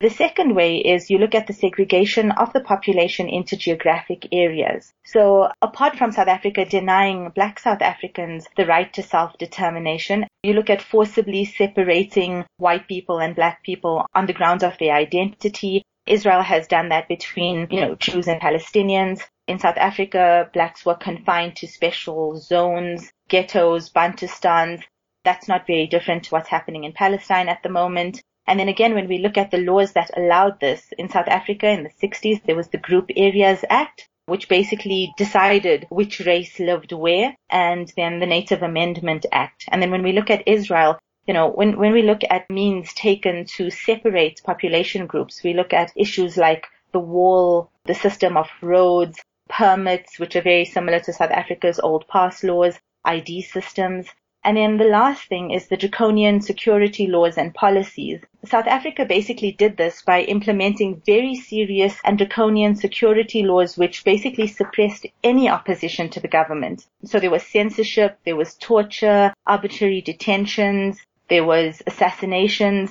the 0.00 0.10
second 0.10 0.54
way 0.54 0.78
is 0.78 1.08
you 1.08 1.18
look 1.18 1.34
at 1.34 1.46
the 1.46 1.52
segregation 1.52 2.30
of 2.32 2.52
the 2.52 2.60
population 2.60 3.28
into 3.28 3.56
geographic 3.56 4.28
areas. 4.32 4.92
So 5.04 5.48
apart 5.62 5.96
from 5.96 6.12
South 6.12 6.28
Africa 6.28 6.64
denying 6.64 7.30
black 7.34 7.58
South 7.58 7.80
Africans 7.80 8.46
the 8.56 8.66
right 8.66 8.92
to 8.94 9.02
self-determination, 9.02 10.26
you 10.42 10.52
look 10.52 10.68
at 10.68 10.82
forcibly 10.82 11.44
separating 11.44 12.44
white 12.58 12.88
people 12.88 13.18
and 13.18 13.36
black 13.36 13.62
people 13.62 14.04
on 14.14 14.26
the 14.26 14.32
grounds 14.32 14.62
of 14.62 14.76
their 14.78 14.94
identity. 14.94 15.82
Israel 16.06 16.42
has 16.42 16.66
done 16.66 16.90
that 16.90 17.08
between, 17.08 17.68
you 17.70 17.80
know, 17.80 17.94
Jews 17.94 18.28
and 18.28 18.40
Palestinians. 18.40 19.22
In 19.46 19.58
South 19.58 19.76
Africa, 19.78 20.50
blacks 20.52 20.84
were 20.84 20.96
confined 20.96 21.56
to 21.56 21.66
special 21.66 22.36
zones, 22.36 23.10
ghettos, 23.28 23.90
Bantustans. 23.90 24.82
That's 25.24 25.48
not 25.48 25.66
very 25.66 25.86
different 25.86 26.24
to 26.24 26.30
what's 26.30 26.48
happening 26.48 26.84
in 26.84 26.92
Palestine 26.92 27.48
at 27.48 27.62
the 27.62 27.70
moment. 27.70 28.22
And 28.46 28.60
then 28.60 28.68
again, 28.68 28.94
when 28.94 29.08
we 29.08 29.18
look 29.18 29.38
at 29.38 29.50
the 29.50 29.58
laws 29.58 29.92
that 29.92 30.16
allowed 30.16 30.60
this 30.60 30.92
in 30.98 31.08
South 31.08 31.28
Africa 31.28 31.68
in 31.68 31.82
the 31.82 31.90
60s, 31.90 32.42
there 32.44 32.56
was 32.56 32.68
the 32.68 32.78
Group 32.78 33.10
Areas 33.16 33.64
Act, 33.70 34.08
which 34.26 34.48
basically 34.48 35.12
decided 35.16 35.86
which 35.88 36.20
race 36.20 36.58
lived 36.58 36.92
where, 36.92 37.36
and 37.50 37.92
then 37.96 38.20
the 38.20 38.26
Native 38.26 38.62
Amendment 38.62 39.26
Act. 39.32 39.64
And 39.68 39.80
then 39.80 39.90
when 39.90 40.02
we 40.02 40.12
look 40.12 40.30
at 40.30 40.46
Israel, 40.46 40.98
you 41.26 41.32
know, 41.32 41.48
when, 41.48 41.78
when 41.78 41.92
we 41.92 42.02
look 42.02 42.20
at 42.28 42.50
means 42.50 42.92
taken 42.92 43.46
to 43.56 43.70
separate 43.70 44.42
population 44.44 45.06
groups, 45.06 45.42
we 45.42 45.54
look 45.54 45.72
at 45.72 45.92
issues 45.96 46.36
like 46.36 46.66
the 46.92 47.00
wall, 47.00 47.70
the 47.86 47.94
system 47.94 48.36
of 48.36 48.48
roads, 48.60 49.20
permits, 49.48 50.18
which 50.18 50.36
are 50.36 50.42
very 50.42 50.64
similar 50.64 51.00
to 51.00 51.12
South 51.12 51.30
Africa's 51.30 51.80
old 51.80 52.06
pass 52.08 52.44
laws, 52.44 52.78
ID 53.04 53.42
systems, 53.42 54.06
and 54.44 54.58
then 54.58 54.76
the 54.76 54.84
last 54.84 55.26
thing 55.26 55.50
is 55.50 55.68
the 55.68 55.76
draconian 55.76 56.42
security 56.42 57.06
laws 57.06 57.38
and 57.38 57.54
policies. 57.54 58.20
South 58.44 58.66
Africa 58.66 59.06
basically 59.06 59.52
did 59.52 59.78
this 59.78 60.02
by 60.02 60.20
implementing 60.20 61.00
very 61.06 61.34
serious 61.34 61.96
and 62.04 62.18
draconian 62.18 62.76
security 62.76 63.42
laws 63.42 63.78
which 63.78 64.04
basically 64.04 64.46
suppressed 64.46 65.06
any 65.22 65.48
opposition 65.48 66.10
to 66.10 66.20
the 66.20 66.28
government. 66.28 66.86
So 67.04 67.18
there 67.18 67.30
was 67.30 67.42
censorship, 67.42 68.18
there 68.26 68.36
was 68.36 68.54
torture, 68.56 69.32
arbitrary 69.46 70.02
detentions, 70.02 71.00
there 71.30 71.44
was 71.44 71.82
assassinations, 71.86 72.90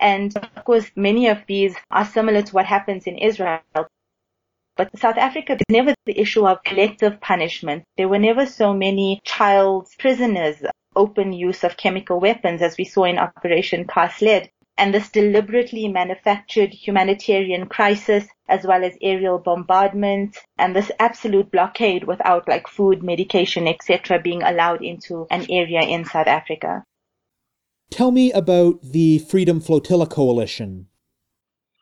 and 0.00 0.34
of 0.34 0.64
course 0.64 0.90
many 0.96 1.28
of 1.28 1.38
these 1.46 1.76
are 1.90 2.06
similar 2.06 2.40
to 2.40 2.54
what 2.54 2.64
happens 2.64 3.06
in 3.06 3.18
Israel. 3.18 3.60
But 4.76 4.98
South 4.98 5.18
Africa, 5.18 5.54
there's 5.54 5.82
never 5.82 5.94
the 6.04 6.18
issue 6.18 6.48
of 6.48 6.64
collective 6.64 7.20
punishment. 7.20 7.84
There 7.96 8.08
were 8.08 8.18
never 8.18 8.44
so 8.46 8.74
many 8.74 9.20
child 9.22 9.88
prisoners 9.98 10.64
open 10.96 11.32
use 11.32 11.64
of 11.64 11.76
chemical 11.76 12.20
weapons 12.20 12.62
as 12.62 12.76
we 12.76 12.84
saw 12.84 13.04
in 13.04 13.18
Operation 13.18 13.86
Cast 13.86 14.22
Lead. 14.22 14.50
And 14.76 14.92
this 14.92 15.08
deliberately 15.08 15.86
manufactured 15.86 16.70
humanitarian 16.74 17.66
crisis 17.66 18.26
as 18.48 18.64
well 18.64 18.84
as 18.84 18.92
aerial 19.00 19.38
bombardment 19.38 20.36
and 20.58 20.74
this 20.74 20.90
absolute 20.98 21.50
blockade 21.52 22.04
without 22.04 22.48
like 22.48 22.66
food, 22.66 23.02
medication, 23.02 23.68
etc. 23.68 24.18
being 24.18 24.42
allowed 24.42 24.82
into 24.82 25.26
an 25.30 25.46
area 25.48 25.80
in 25.82 26.04
South 26.04 26.26
Africa. 26.26 26.84
Tell 27.90 28.10
me 28.10 28.32
about 28.32 28.82
the 28.82 29.20
Freedom 29.20 29.60
Flotilla 29.60 30.06
Coalition. 30.08 30.88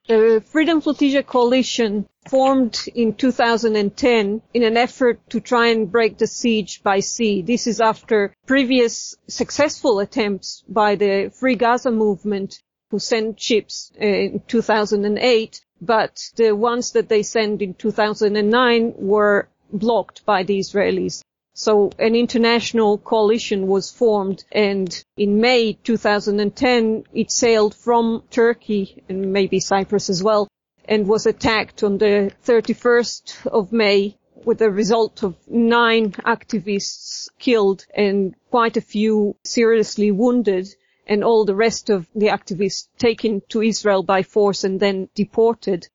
The 0.06 0.42
Freedom 0.44 0.80
Flotilla 0.80 1.22
Coalition 1.22 2.06
formed 2.28 2.88
in 2.94 3.14
2010 3.14 4.42
in 4.54 4.62
an 4.62 4.76
effort 4.76 5.20
to 5.30 5.40
try 5.40 5.68
and 5.68 5.90
break 5.90 6.18
the 6.18 6.26
siege 6.26 6.82
by 6.82 7.00
sea. 7.00 7.42
This 7.42 7.66
is 7.66 7.80
after 7.80 8.34
previous 8.46 9.16
successful 9.26 9.98
attempts 9.98 10.62
by 10.68 10.94
the 10.94 11.32
Free 11.34 11.56
Gaza 11.56 11.90
movement 11.90 12.62
who 12.90 12.98
sent 12.98 13.40
ships 13.40 13.90
uh, 14.00 14.04
in 14.04 14.42
2008, 14.46 15.60
but 15.80 16.30
the 16.36 16.52
ones 16.52 16.92
that 16.92 17.08
they 17.08 17.22
sent 17.22 17.62
in 17.62 17.74
2009 17.74 18.94
were 18.96 19.48
blocked 19.72 20.24
by 20.24 20.42
the 20.42 20.58
Israelis. 20.58 21.22
So 21.54 21.90
an 21.98 22.14
international 22.14 22.98
coalition 22.98 23.66
was 23.66 23.90
formed 23.90 24.44
and 24.52 25.04
in 25.16 25.40
May 25.40 25.74
2010 25.74 27.04
it 27.12 27.30
sailed 27.30 27.74
from 27.74 28.22
Turkey 28.30 29.02
and 29.08 29.32
maybe 29.32 29.60
Cyprus 29.60 30.08
as 30.08 30.22
well 30.22 30.48
and 30.86 31.06
was 31.06 31.26
attacked 31.26 31.82
on 31.82 31.98
the 31.98 32.32
31st 32.44 33.46
of 33.46 33.72
May 33.72 34.16
with 34.44 34.58
the 34.58 34.70
result 34.70 35.22
of 35.22 35.36
nine 35.48 36.12
activists 36.12 37.28
killed 37.38 37.86
and 37.94 38.34
quite 38.50 38.76
a 38.76 38.80
few 38.80 39.36
seriously 39.44 40.10
wounded 40.10 40.68
and 41.06 41.24
all 41.24 41.44
the 41.44 41.54
rest 41.54 41.90
of 41.90 42.08
the 42.14 42.26
activists 42.26 42.88
taken 42.98 43.42
to 43.48 43.62
Israel 43.62 44.02
by 44.02 44.22
force 44.22 44.64
and 44.64 44.80
then 44.80 45.08
deported. 45.14 45.88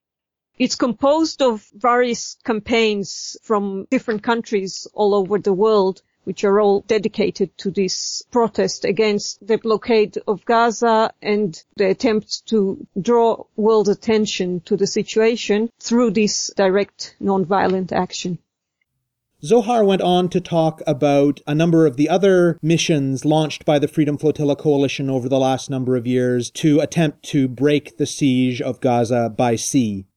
It's 0.57 0.75
composed 0.75 1.41
of 1.41 1.65
various 1.73 2.37
campaigns 2.43 3.37
from 3.43 3.87
different 3.91 4.23
countries 4.23 4.87
all 4.93 5.13
over 5.13 5.37
the 5.39 5.53
world, 5.53 6.01
which 6.27 6.43
are 6.43 6.59
all 6.59 6.81
dedicated 6.81 7.57
to 7.57 7.71
this 7.71 8.21
protest 8.31 8.83
against 8.83 9.47
the 9.47 9.57
blockade 9.57 10.17
of 10.27 10.43
Gaza 10.43 11.09
and 11.21 11.63
the 11.77 11.89
attempt 11.89 12.45
to 12.47 12.85
draw 12.99 13.45
world 13.55 13.87
attention 13.87 14.59
to 14.65 14.75
the 14.75 14.87
situation 14.87 15.69
through 15.79 16.11
this 16.11 16.51
direct 16.57 17.15
non-violent 17.21 17.93
action. 17.93 18.39
Zohar 19.41 19.85
went 19.85 20.01
on 20.01 20.27
to 20.29 20.41
talk 20.41 20.81
about 20.85 21.39
a 21.47 21.55
number 21.55 21.85
of 21.85 21.95
the 21.95 22.09
other 22.09 22.59
missions 22.61 23.23
launched 23.23 23.63
by 23.63 23.79
the 23.79 23.87
Freedom 23.87 24.17
Flotilla 24.17 24.57
Coalition 24.57 25.09
over 25.09 25.29
the 25.29 25.39
last 25.39 25.69
number 25.69 25.95
of 25.95 26.05
years 26.05 26.51
to 26.51 26.81
attempt 26.81 27.23
to 27.23 27.47
break 27.47 27.95
the 27.95 28.05
siege 28.05 28.61
of 28.61 28.81
Gaza 28.81 29.29
by 29.29 29.55
sea. 29.55 30.07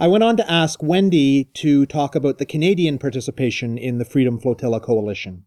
I 0.00 0.06
went 0.06 0.22
on 0.22 0.36
to 0.36 0.48
ask 0.48 0.80
Wendy 0.80 1.44
to 1.54 1.84
talk 1.84 2.14
about 2.14 2.38
the 2.38 2.46
Canadian 2.46 2.98
participation 2.98 3.76
in 3.76 3.98
the 3.98 4.04
Freedom 4.04 4.38
Flotilla 4.38 4.78
Coalition. 4.78 5.46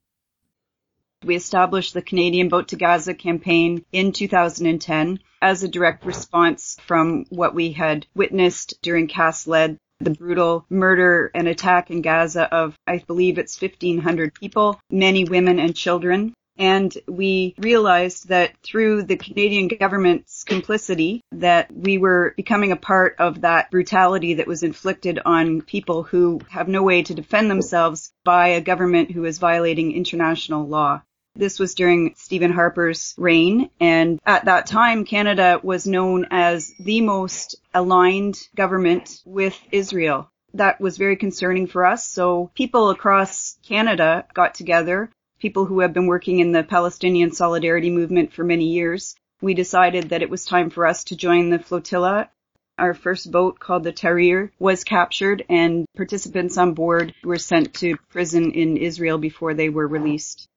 We 1.24 1.38
established 1.38 1.94
the 1.94 2.02
Canadian 2.02 2.50
Boat 2.50 2.68
to 2.70 2.76
Gaza 2.76 3.14
campaign 3.14 3.86
in 3.94 4.12
2010 4.12 5.20
as 5.42 5.64
a 5.64 5.70
direct 5.70 6.06
response 6.06 6.76
from 6.86 7.24
what 7.30 7.56
we 7.56 7.72
had 7.72 8.08
witnessed 8.14 8.74
during 8.82 9.08
Cast 9.08 9.48
Lead 9.48 9.78
the 10.02 10.10
brutal 10.10 10.66
murder 10.70 11.32
and 11.34 11.48
attack 11.48 11.90
in 11.90 12.02
Gaza 12.02 12.54
of, 12.54 12.76
I 12.88 12.98
believe 13.08 13.38
it's 13.38 13.62
1,500 13.62 14.34
people, 14.34 14.82
many 14.90 15.24
women 15.24 15.60
and 15.60 15.76
children. 15.76 16.34
And 16.58 16.96
we 17.08 17.56
realized 17.58 18.28
that 18.28 18.56
through 18.62 19.04
the 19.04 19.18
Canadian 19.18 19.68
government's 19.68 20.44
complicity 20.44 21.24
that 21.32 21.72
we 21.74 21.98
were 21.98 22.34
becoming 22.36 22.72
a 22.72 22.76
part 22.76 23.16
of 23.20 23.42
that 23.42 23.72
brutality 23.72 24.36
that 24.36 24.48
was 24.48 24.64
inflicted 24.64 25.20
on 25.26 25.62
people 25.62 26.04
who 26.04 26.42
have 26.50 26.68
no 26.68 26.84
way 26.84 27.04
to 27.04 27.14
defend 27.14 27.50
themselves 27.50 28.12
by 28.24 28.50
a 28.50 28.62
government 28.62 29.12
who 29.12 29.26
is 29.26 29.40
violating 29.40 29.94
international 29.94 30.68
law. 30.68 31.02
This 31.36 31.60
was 31.60 31.76
during 31.76 32.14
Stephen 32.18 32.52
Harper's 32.52 33.16
reign, 33.18 33.70
and 33.80 34.20
at 34.26 34.46
that 34.46 34.68
time, 34.68 35.06
Canada 35.06 35.62
was 35.64 35.88
known 35.88 36.28
as 36.30 36.74
the 36.78 37.00
most 37.00 37.56
aligned 37.74 38.38
government 38.54 39.22
with 39.26 39.58
Israel. 39.72 40.30
That 40.54 40.82
was 40.82 40.98
very 40.98 41.16
concerning 41.16 41.68
for 41.68 41.86
us, 41.86 42.06
so 42.06 42.52
people 42.54 42.90
across 42.90 43.58
Canada 43.64 44.26
got 44.34 44.56
together 44.56 45.10
people 45.42 45.66
who 45.66 45.80
have 45.80 45.92
been 45.92 46.06
working 46.06 46.40
in 46.40 46.52
the 46.52 46.64
Palestinian 46.64 47.32
solidarity 47.32 47.90
movement 47.90 48.32
for 48.32 48.44
many 48.44 48.66
years, 48.66 49.16
we 49.42 49.56
decided 49.56 50.10
that 50.10 50.22
it 50.22 50.30
was 50.30 50.46
time 50.46 50.70
for 50.70 50.86
us 50.86 51.04
to 51.06 51.16
join 51.16 51.50
the 51.50 51.58
flotilla. 51.58 52.30
Our 52.78 52.94
first 52.94 53.32
boat 53.32 53.60
called 53.60 53.84
the 53.84 53.92
Tahrir 53.92 54.52
was 54.60 54.84
captured 54.84 55.44
and 55.50 55.86
participants 55.98 56.58
on 56.60 56.74
board 56.74 57.16
were 57.24 57.40
sent 57.40 57.74
to 57.76 57.98
prison 58.10 58.52
in 58.52 58.78
Israel 58.78 59.18
before 59.18 59.56
they 59.56 59.70
were 59.70 59.88
released. 59.88 60.48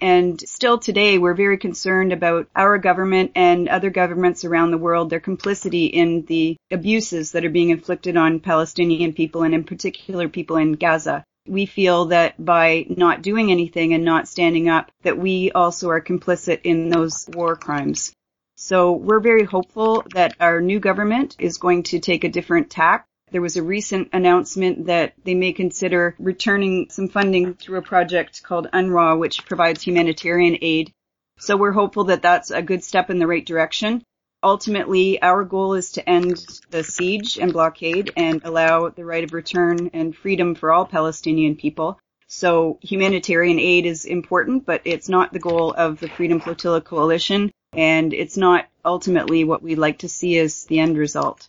And 0.00 0.40
still 0.40 0.78
today, 0.78 1.18
we're 1.18 1.34
very 1.34 1.58
concerned 1.58 2.12
about 2.12 2.48
our 2.56 2.78
government 2.78 3.32
and 3.34 3.68
other 3.68 3.90
governments 3.90 4.44
around 4.44 4.70
the 4.70 4.78
world, 4.78 5.10
their 5.10 5.20
complicity 5.20 5.86
in 5.86 6.24
the 6.26 6.56
abuses 6.70 7.32
that 7.32 7.44
are 7.44 7.50
being 7.50 7.70
inflicted 7.70 8.16
on 8.16 8.40
Palestinian 8.40 9.12
people 9.12 9.42
and 9.42 9.54
in 9.54 9.64
particular 9.64 10.28
people 10.28 10.56
in 10.56 10.72
Gaza 10.74 11.24
we 11.46 11.66
feel 11.66 12.06
that 12.06 12.42
by 12.42 12.86
not 12.88 13.22
doing 13.22 13.50
anything 13.50 13.94
and 13.94 14.04
not 14.04 14.28
standing 14.28 14.68
up, 14.68 14.90
that 15.02 15.18
we 15.18 15.50
also 15.52 15.88
are 15.90 16.00
complicit 16.00 16.60
in 16.64 16.88
those 16.88 17.28
war 17.32 17.56
crimes. 17.56 18.12
So 18.56 18.92
we're 18.92 19.20
very 19.20 19.44
hopeful 19.44 20.04
that 20.14 20.36
our 20.38 20.60
new 20.60 20.80
government 20.80 21.36
is 21.38 21.58
going 21.58 21.84
to 21.84 21.98
take 21.98 22.24
a 22.24 22.28
different 22.28 22.70
tack. 22.70 23.06
There 23.32 23.40
was 23.40 23.56
a 23.56 23.62
recent 23.62 24.10
announcement 24.12 24.86
that 24.86 25.14
they 25.24 25.34
may 25.34 25.52
consider 25.52 26.14
returning 26.18 26.88
some 26.90 27.08
funding 27.08 27.54
through 27.54 27.78
a 27.78 27.82
project 27.82 28.42
called 28.42 28.68
UNRWA, 28.72 29.18
which 29.18 29.46
provides 29.46 29.82
humanitarian 29.82 30.58
aid. 30.60 30.92
So 31.38 31.56
we're 31.56 31.72
hopeful 31.72 32.04
that 32.04 32.22
that's 32.22 32.50
a 32.50 32.60
good 32.60 32.84
step 32.84 33.08
in 33.08 33.18
the 33.18 33.26
right 33.26 33.46
direction. 33.46 34.02
Ultimately, 34.42 35.20
our 35.20 35.44
goal 35.44 35.74
is 35.74 35.92
to 35.92 36.08
end 36.08 36.42
the 36.70 36.82
siege 36.82 37.38
and 37.38 37.52
blockade 37.52 38.12
and 38.16 38.40
allow 38.42 38.88
the 38.88 39.04
right 39.04 39.24
of 39.24 39.34
return 39.34 39.90
and 39.92 40.16
freedom 40.16 40.54
for 40.54 40.72
all 40.72 40.86
Palestinian 40.86 41.56
people. 41.56 41.98
So 42.26 42.78
humanitarian 42.80 43.58
aid 43.58 43.84
is 43.84 44.06
important, 44.06 44.64
but 44.64 44.82
it's 44.84 45.08
not 45.08 45.32
the 45.32 45.40
goal 45.40 45.74
of 45.76 46.00
the 46.00 46.08
Freedom 46.08 46.40
Flotilla 46.40 46.80
Coalition, 46.80 47.50
and 47.74 48.14
it's 48.14 48.36
not 48.36 48.66
ultimately 48.84 49.44
what 49.44 49.62
we'd 49.62 49.78
like 49.78 49.98
to 49.98 50.08
see 50.08 50.38
as 50.38 50.64
the 50.64 50.78
end 50.78 50.96
result. 50.96 51.48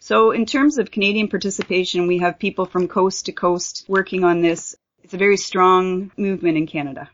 So 0.00 0.32
in 0.32 0.44
terms 0.44 0.78
of 0.78 0.90
Canadian 0.90 1.28
participation, 1.28 2.06
we 2.06 2.18
have 2.18 2.38
people 2.38 2.66
from 2.66 2.88
coast 2.88 3.26
to 3.26 3.32
coast 3.32 3.84
working 3.86 4.24
on 4.24 4.42
this. 4.42 4.74
It's 5.02 5.14
a 5.14 5.18
very 5.18 5.36
strong 5.36 6.10
movement 6.16 6.56
in 6.56 6.66
Canada. 6.66 7.10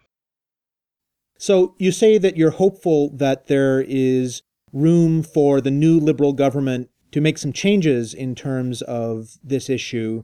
So 1.36 1.74
you 1.78 1.92
say 1.92 2.16
that 2.18 2.36
you're 2.36 2.50
hopeful 2.50 3.10
that 3.14 3.48
there 3.48 3.80
is 3.80 4.42
room 4.72 5.22
for 5.22 5.60
the 5.60 5.70
new 5.70 5.98
Liberal 5.98 6.32
government 6.32 6.90
to 7.12 7.20
make 7.20 7.38
some 7.38 7.52
changes 7.52 8.14
in 8.14 8.34
terms 8.34 8.82
of 8.82 9.38
this 9.42 9.68
issue. 9.68 10.22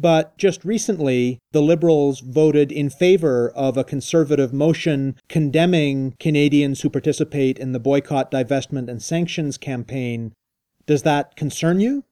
But 0.00 0.38
just 0.38 0.64
recently, 0.64 1.40
the 1.50 1.60
Liberals 1.60 2.20
voted 2.20 2.70
in 2.70 2.88
favor 2.88 3.50
of 3.50 3.76
a 3.76 3.82
conservative 3.82 4.52
motion 4.52 5.16
condemning 5.28 6.14
Canadians 6.20 6.82
who 6.82 6.90
participate 6.90 7.58
in 7.58 7.72
the 7.72 7.80
boycott, 7.80 8.30
divestment, 8.30 8.88
and 8.88 9.02
sanctions 9.02 9.58
campaign. 9.58 10.32
Does 10.86 11.02
that 11.02 11.34
concern 11.34 11.80
you? 11.80 12.04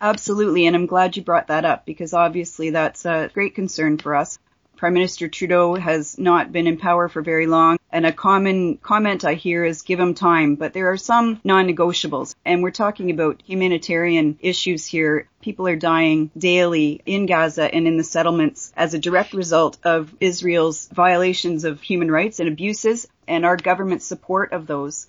Absolutely, 0.00 0.66
and 0.66 0.76
I'm 0.76 0.86
glad 0.86 1.16
you 1.16 1.22
brought 1.22 1.48
that 1.48 1.64
up 1.64 1.86
because 1.86 2.12
obviously 2.12 2.70
that's 2.70 3.06
a 3.06 3.30
great 3.32 3.54
concern 3.54 3.96
for 3.96 4.14
us. 4.14 4.38
Prime 4.78 4.94
Minister 4.94 5.26
Trudeau 5.28 5.74
has 5.74 6.16
not 6.18 6.52
been 6.52 6.68
in 6.68 6.78
power 6.78 7.08
for 7.08 7.20
very 7.20 7.48
long. 7.48 7.78
And 7.90 8.06
a 8.06 8.12
common 8.12 8.76
comment 8.76 9.24
I 9.24 9.34
hear 9.34 9.64
is 9.64 9.82
give 9.82 9.98
him 9.98 10.14
time. 10.14 10.54
But 10.54 10.72
there 10.72 10.92
are 10.92 10.96
some 10.96 11.40
non-negotiables. 11.42 12.36
And 12.44 12.62
we're 12.62 12.70
talking 12.70 13.10
about 13.10 13.42
humanitarian 13.44 14.38
issues 14.40 14.86
here. 14.86 15.28
People 15.42 15.66
are 15.66 15.74
dying 15.74 16.30
daily 16.38 17.02
in 17.04 17.26
Gaza 17.26 17.74
and 17.74 17.88
in 17.88 17.96
the 17.96 18.04
settlements 18.04 18.72
as 18.76 18.94
a 18.94 19.00
direct 19.00 19.34
result 19.34 19.78
of 19.82 20.14
Israel's 20.20 20.88
violations 20.92 21.64
of 21.64 21.82
human 21.82 22.10
rights 22.10 22.38
and 22.38 22.48
abuses 22.48 23.08
and 23.26 23.44
our 23.44 23.56
government's 23.56 24.06
support 24.06 24.52
of 24.52 24.68
those. 24.68 25.08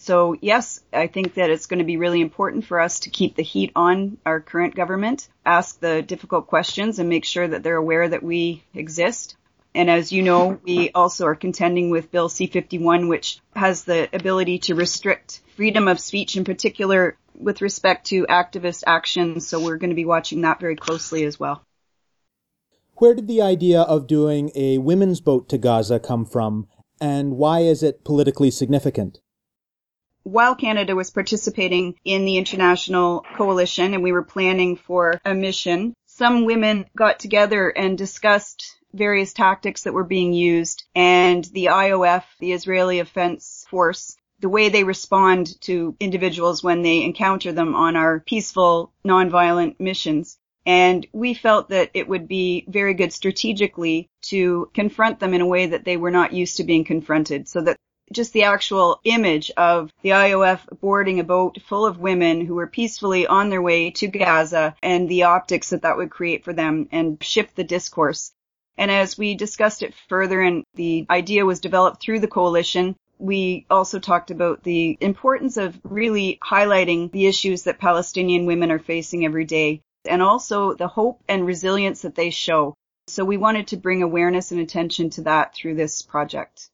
So 0.00 0.36
yes, 0.40 0.80
I 0.92 1.08
think 1.08 1.34
that 1.34 1.50
it's 1.50 1.66
going 1.66 1.80
to 1.80 1.84
be 1.84 1.96
really 1.96 2.20
important 2.20 2.64
for 2.64 2.78
us 2.80 3.00
to 3.00 3.10
keep 3.10 3.34
the 3.34 3.42
heat 3.42 3.72
on 3.74 4.16
our 4.24 4.40
current 4.40 4.76
government, 4.76 5.28
ask 5.44 5.80
the 5.80 6.02
difficult 6.02 6.46
questions 6.46 7.00
and 7.00 7.08
make 7.08 7.24
sure 7.24 7.46
that 7.46 7.64
they're 7.64 7.76
aware 7.76 8.08
that 8.08 8.22
we 8.22 8.62
exist. 8.72 9.36
And 9.74 9.90
as 9.90 10.12
you 10.12 10.22
know, 10.22 10.60
we 10.62 10.92
also 10.92 11.26
are 11.26 11.34
contending 11.34 11.90
with 11.90 12.12
Bill 12.12 12.28
C-51, 12.28 13.08
which 13.08 13.40
has 13.56 13.84
the 13.84 14.08
ability 14.14 14.60
to 14.60 14.76
restrict 14.76 15.42
freedom 15.56 15.88
of 15.88 15.98
speech 15.98 16.36
in 16.36 16.44
particular 16.44 17.16
with 17.34 17.60
respect 17.60 18.06
to 18.06 18.24
activist 18.26 18.84
actions. 18.86 19.48
So 19.48 19.60
we're 19.60 19.78
going 19.78 19.90
to 19.90 19.96
be 19.96 20.04
watching 20.04 20.42
that 20.42 20.60
very 20.60 20.76
closely 20.76 21.24
as 21.24 21.40
well. 21.40 21.64
Where 22.94 23.14
did 23.14 23.26
the 23.26 23.42
idea 23.42 23.82
of 23.82 24.06
doing 24.06 24.52
a 24.54 24.78
women's 24.78 25.20
boat 25.20 25.48
to 25.50 25.58
Gaza 25.58 25.98
come 25.98 26.24
from, 26.24 26.68
and 27.00 27.32
why 27.32 27.60
is 27.60 27.82
it 27.82 28.04
politically 28.04 28.52
significant? 28.52 29.20
While 30.28 30.54
Canada 30.54 30.94
was 30.94 31.10
participating 31.10 31.94
in 32.04 32.24
the 32.24 32.36
international 32.36 33.24
coalition 33.36 33.94
and 33.94 34.02
we 34.02 34.12
were 34.12 34.22
planning 34.22 34.76
for 34.76 35.20
a 35.24 35.34
mission, 35.34 35.94
some 36.04 36.44
women 36.44 36.84
got 36.94 37.18
together 37.18 37.70
and 37.70 37.96
discussed 37.96 38.76
various 38.92 39.32
tactics 39.32 39.84
that 39.84 39.94
were 39.94 40.04
being 40.04 40.32
used 40.32 40.84
and 40.94 41.44
the 41.46 41.66
IOF, 41.66 42.24
the 42.40 42.52
Israeli 42.52 42.98
Defense 42.98 43.66
Force, 43.70 44.16
the 44.40 44.48
way 44.48 44.68
they 44.68 44.84
respond 44.84 45.60
to 45.62 45.96
individuals 45.98 46.62
when 46.62 46.82
they 46.82 47.02
encounter 47.02 47.52
them 47.52 47.74
on 47.74 47.96
our 47.96 48.20
peaceful, 48.20 48.92
nonviolent 49.06 49.80
missions. 49.80 50.38
And 50.66 51.06
we 51.12 51.32
felt 51.32 51.70
that 51.70 51.90
it 51.94 52.06
would 52.06 52.28
be 52.28 52.66
very 52.68 52.92
good 52.92 53.12
strategically 53.12 54.10
to 54.22 54.70
confront 54.74 55.20
them 55.20 55.32
in 55.32 55.40
a 55.40 55.46
way 55.46 55.66
that 55.66 55.84
they 55.84 55.96
were 55.96 56.10
not 56.10 56.34
used 56.34 56.58
to 56.58 56.64
being 56.64 56.84
confronted 56.84 57.48
so 57.48 57.62
that 57.62 57.78
just 58.12 58.32
the 58.32 58.44
actual 58.44 59.00
image 59.04 59.50
of 59.56 59.92
the 60.02 60.10
IOF 60.10 60.60
boarding 60.80 61.20
a 61.20 61.24
boat 61.24 61.58
full 61.66 61.86
of 61.86 61.98
women 61.98 62.44
who 62.44 62.54
were 62.54 62.66
peacefully 62.66 63.26
on 63.26 63.50
their 63.50 63.62
way 63.62 63.90
to 63.92 64.08
Gaza 64.08 64.74
and 64.82 65.08
the 65.08 65.24
optics 65.24 65.70
that 65.70 65.82
that 65.82 65.96
would 65.96 66.10
create 66.10 66.44
for 66.44 66.52
them 66.52 66.88
and 66.92 67.22
shift 67.22 67.56
the 67.56 67.64
discourse. 67.64 68.32
And 68.76 68.90
as 68.90 69.18
we 69.18 69.34
discussed 69.34 69.82
it 69.82 69.94
further 70.08 70.40
and 70.40 70.64
the 70.74 71.06
idea 71.10 71.44
was 71.44 71.60
developed 71.60 72.00
through 72.00 72.20
the 72.20 72.28
coalition, 72.28 72.96
we 73.18 73.66
also 73.68 73.98
talked 73.98 74.30
about 74.30 74.62
the 74.62 74.96
importance 75.00 75.56
of 75.56 75.80
really 75.82 76.38
highlighting 76.44 77.10
the 77.10 77.26
issues 77.26 77.64
that 77.64 77.80
Palestinian 77.80 78.46
women 78.46 78.70
are 78.70 78.78
facing 78.78 79.24
every 79.24 79.44
day 79.44 79.80
and 80.04 80.22
also 80.22 80.74
the 80.74 80.88
hope 80.88 81.22
and 81.28 81.44
resilience 81.44 82.02
that 82.02 82.14
they 82.14 82.30
show. 82.30 82.74
So 83.08 83.24
we 83.24 83.36
wanted 83.36 83.68
to 83.68 83.76
bring 83.76 84.02
awareness 84.02 84.52
and 84.52 84.60
attention 84.60 85.10
to 85.10 85.22
that 85.22 85.54
through 85.54 85.74
this 85.74 86.02
project. 86.02 86.70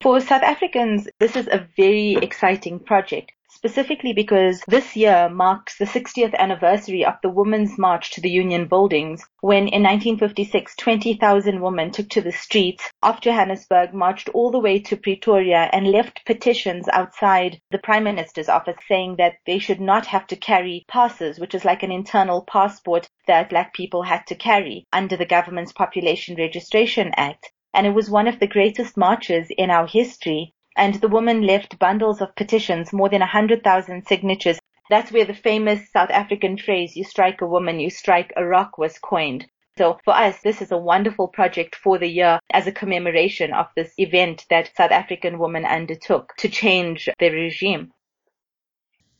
For 0.00 0.20
South 0.20 0.44
Africans, 0.44 1.08
this 1.18 1.34
is 1.34 1.48
a 1.48 1.66
very 1.76 2.12
exciting 2.22 2.78
project, 2.78 3.32
specifically 3.48 4.12
because 4.12 4.62
this 4.68 4.94
year 4.94 5.28
marks 5.28 5.76
the 5.76 5.86
60th 5.86 6.36
anniversary 6.36 7.04
of 7.04 7.16
the 7.20 7.30
Women's 7.30 7.76
March 7.76 8.12
to 8.12 8.20
the 8.20 8.30
Union 8.30 8.68
Buildings, 8.68 9.26
when 9.40 9.66
in 9.66 9.82
1956 9.82 10.76
20,000 10.76 11.60
women 11.60 11.90
took 11.90 12.08
to 12.10 12.20
the 12.20 12.30
streets 12.30 12.88
of 13.02 13.20
Johannesburg, 13.20 13.92
marched 13.92 14.28
all 14.28 14.52
the 14.52 14.60
way 14.60 14.78
to 14.78 14.96
Pretoria 14.96 15.68
and 15.72 15.88
left 15.88 16.24
petitions 16.24 16.88
outside 16.92 17.60
the 17.72 17.78
Prime 17.78 18.04
Minister's 18.04 18.48
office 18.48 18.78
saying 18.86 19.16
that 19.16 19.38
they 19.46 19.58
should 19.58 19.80
not 19.80 20.06
have 20.06 20.28
to 20.28 20.36
carry 20.36 20.84
passes, 20.86 21.40
which 21.40 21.56
is 21.56 21.64
like 21.64 21.82
an 21.82 21.90
internal 21.90 22.42
passport 22.42 23.08
that 23.26 23.50
black 23.50 23.74
people 23.74 24.04
had 24.04 24.24
to 24.28 24.36
carry 24.36 24.86
under 24.92 25.16
the 25.16 25.26
government's 25.26 25.72
Population 25.72 26.36
Registration 26.36 27.10
Act 27.16 27.50
and 27.74 27.86
it 27.86 27.94
was 27.94 28.10
one 28.10 28.28
of 28.28 28.40
the 28.40 28.46
greatest 28.46 28.96
marches 28.96 29.48
in 29.56 29.70
our 29.70 29.86
history. 29.86 30.54
And 30.76 30.94
the 30.94 31.08
woman 31.08 31.42
left 31.42 31.78
bundles 31.78 32.20
of 32.20 32.36
petitions, 32.36 32.92
more 32.92 33.08
than 33.08 33.22
a 33.22 33.26
hundred 33.26 33.64
thousand 33.64 34.06
signatures. 34.06 34.58
That's 34.90 35.12
where 35.12 35.24
the 35.24 35.34
famous 35.34 35.90
South 35.90 36.10
African 36.10 36.56
phrase, 36.56 36.96
you 36.96 37.04
strike 37.04 37.40
a 37.40 37.46
woman, 37.46 37.80
you 37.80 37.90
strike 37.90 38.32
a 38.36 38.44
rock 38.44 38.78
was 38.78 38.98
coined. 38.98 39.46
So 39.76 39.98
for 40.04 40.14
us, 40.14 40.40
this 40.40 40.60
is 40.60 40.72
a 40.72 40.76
wonderful 40.76 41.28
project 41.28 41.76
for 41.76 41.98
the 41.98 42.08
year 42.08 42.40
as 42.50 42.66
a 42.66 42.72
commemoration 42.72 43.52
of 43.52 43.66
this 43.76 43.92
event 43.96 44.44
that 44.50 44.70
South 44.76 44.90
African 44.90 45.38
women 45.38 45.64
undertook 45.64 46.34
to 46.38 46.48
change 46.48 47.08
the 47.18 47.30
regime. 47.30 47.92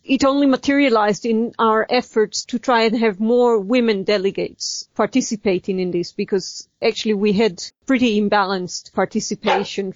It 0.09 0.25
only 0.25 0.47
materialized 0.47 1.27
in 1.27 1.53
our 1.59 1.87
efforts 1.89 2.47
to 2.47 2.59
try 2.59 2.85
and 2.85 2.99
have 2.99 3.21
more 3.21 3.59
women 3.59 4.05
delegates 4.05 4.89
participating 4.95 5.79
in 5.79 5.91
this 5.91 6.13
because 6.13 6.67
actually 6.83 7.13
we 7.13 7.35
had 7.35 7.63
pretty 7.87 8.19
imbalanced 8.19 8.95
participation. 8.95 9.93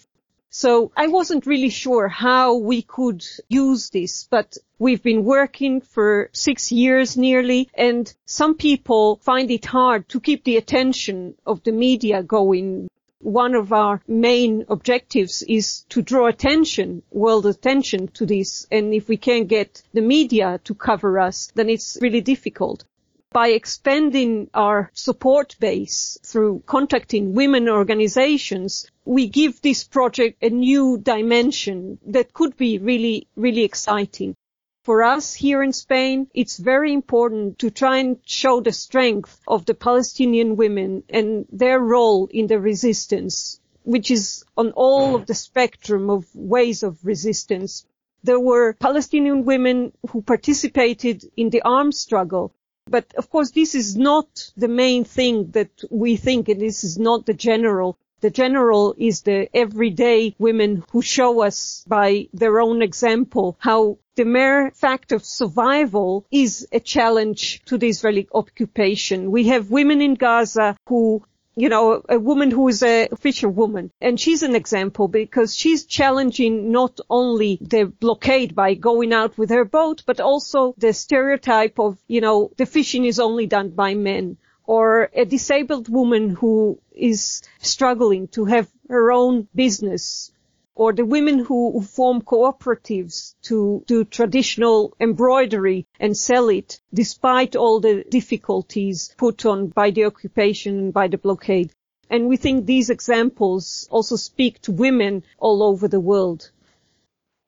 So 0.51 0.92
I 0.94 1.07
wasn't 1.07 1.46
really 1.46 1.70
sure 1.70 2.09
how 2.09 2.57
we 2.57 2.83
could 2.83 3.25
use 3.48 3.88
this, 3.88 4.29
but 4.31 4.59
we've 4.79 5.03
been 5.03 5.25
working 5.25 5.81
for 5.81 6.29
six 6.35 6.70
years 6.70 7.16
nearly 7.16 7.70
and 7.72 8.12
some 8.27 8.55
people 8.55 9.16
find 9.16 9.51
it 9.51 9.64
hard 9.64 10.11
to 10.11 10.20
keep 10.20 10.44
the 10.44 10.59
attention 10.59 11.37
of 11.46 11.62
the 11.64 11.72
media 11.72 12.22
going 12.22 12.88
one 13.22 13.54
of 13.54 13.72
our 13.72 14.02
main 14.08 14.64
objectives 14.68 15.42
is 15.42 15.85
to 15.90 16.02
draw 16.02 16.26
attention, 16.26 17.02
world 17.11 17.46
attention 17.46 18.08
to 18.08 18.26
this. 18.26 18.66
And 18.70 18.92
if 18.92 19.08
we 19.08 19.16
can't 19.16 19.48
get 19.48 19.82
the 19.92 20.02
media 20.02 20.61
to 20.64 20.74
cover 20.74 21.18
us, 21.18 21.52
then 21.54 21.70
it's 21.70 21.98
really 22.00 22.20
difficult. 22.20 22.85
By 23.32 23.48
expanding 23.48 24.50
our 24.52 24.90
support 24.92 25.56
base 25.58 26.18
through 26.22 26.64
contacting 26.66 27.32
women 27.32 27.68
organizations, 27.68 28.87
we 29.06 29.28
give 29.28 29.62
this 29.62 29.85
project 29.85 30.42
a 30.42 30.50
new 30.50 30.98
dimension 30.98 31.98
that 32.06 32.35
could 32.35 32.56
be 32.56 32.78
really, 32.78 33.28
really 33.37 33.62
exciting. 33.62 34.37
For 34.84 35.04
us 35.04 35.32
here 35.32 35.62
in 35.62 35.72
Spain, 35.72 36.28
it's 36.34 36.56
very 36.56 36.92
important 36.92 37.60
to 37.60 37.70
try 37.70 37.98
and 37.98 38.18
show 38.26 38.60
the 38.60 38.72
strength 38.72 39.40
of 39.46 39.64
the 39.64 39.74
Palestinian 39.74 40.56
women 40.56 41.04
and 41.08 41.46
their 41.52 41.78
role 41.78 42.26
in 42.26 42.48
the 42.48 42.58
resistance, 42.58 43.60
which 43.84 44.10
is 44.10 44.44
on 44.56 44.72
all 44.72 45.14
of 45.14 45.26
the 45.26 45.34
spectrum 45.34 46.10
of 46.10 46.26
ways 46.34 46.82
of 46.82 46.98
resistance. 47.04 47.86
There 48.24 48.40
were 48.40 48.72
Palestinian 48.72 49.44
women 49.44 49.92
who 50.10 50.20
participated 50.20 51.30
in 51.36 51.50
the 51.50 51.62
armed 51.62 51.94
struggle. 51.94 52.52
But 52.88 53.14
of 53.14 53.30
course, 53.30 53.52
this 53.52 53.76
is 53.76 53.96
not 53.96 54.50
the 54.56 54.66
main 54.66 55.04
thing 55.04 55.52
that 55.52 55.70
we 55.90 56.16
think, 56.16 56.48
and 56.48 56.60
this 56.60 56.82
is 56.82 56.98
not 56.98 57.24
the 57.24 57.34
general 57.34 57.96
the 58.22 58.30
general 58.30 58.94
is 58.96 59.22
the 59.22 59.48
everyday 59.54 60.35
women 60.38 60.85
who 60.92 61.02
show 61.02 61.42
us 61.42 61.85
by 61.87 62.28
their 62.32 62.61
own 62.61 62.80
example 62.80 63.56
how 63.58 63.98
the 64.14 64.24
mere 64.24 64.70
fact 64.70 65.11
of 65.12 65.24
survival 65.24 66.24
is 66.30 66.66
a 66.72 66.78
challenge 66.80 67.62
to 67.64 67.76
the 67.78 67.88
Israeli 67.88 68.28
occupation. 68.32 69.30
We 69.30 69.48
have 69.48 69.70
women 69.70 70.00
in 70.00 70.14
Gaza 70.14 70.76
who 70.87 71.24
you 71.54 71.68
know, 71.68 72.02
a 72.08 72.18
woman 72.18 72.50
who 72.50 72.68
is 72.68 72.82
a 72.82 73.08
fisherwoman. 73.18 73.90
And 74.00 74.18
she's 74.18 74.42
an 74.42 74.54
example 74.54 75.06
because 75.06 75.54
she's 75.54 75.85
challenging 75.85 76.72
not 76.72 76.98
only 77.11 77.58
the 77.61 77.85
blockade 77.85 78.54
by 78.54 78.72
going 78.72 79.12
out 79.12 79.37
with 79.37 79.50
her 79.50 79.66
boat, 79.66 80.02
but 80.06 80.18
also 80.18 80.74
the 80.78 80.94
stereotype 80.94 81.78
of, 81.78 81.98
you 82.08 82.22
know, 82.22 82.52
the 82.56 82.64
fishing 82.64 83.04
is 83.04 83.20
only 83.20 83.46
done 83.46 83.68
by 83.68 83.94
men 83.94 84.38
or 84.66 85.11
a 85.14 85.25
disabled 85.25 85.88
woman 85.88 86.31
who 86.31 86.79
is 86.92 87.42
struggling 87.59 88.29
to 88.29 88.44
have 88.44 88.68
her 88.88 89.12
own 89.12 89.48
business 89.55 90.33
or 90.75 90.92
the 90.92 91.05
women 91.05 91.38
who 91.38 91.83
form 91.83 92.22
cooperatives 92.22 93.35
to 93.42 93.85
do 93.87 94.05
traditional 94.05 94.94
embroidery 94.98 95.87
and 96.01 96.16
sell 96.16 96.48
it 96.48 96.81
despite 96.94 97.57
all 97.57 97.81
the 97.81 98.05
difficulties 98.09 99.14
put 99.18 99.44
on 99.44 99.68
by 99.68 99.90
the 99.90 100.05
occupation 100.05 100.79
and 100.79 100.92
by 100.94 101.09
the 101.09 101.18
blockade. 101.18 101.70
And 102.09 102.29
we 102.29 102.37
think 102.37 102.66
these 102.66 102.90
examples 102.90 103.87
also 103.90 104.16
speak 104.16 104.61
to 104.62 104.72
women 104.72 105.25
all 105.38 105.62
over 105.62 105.88
the 105.88 106.01
world. 106.01 106.51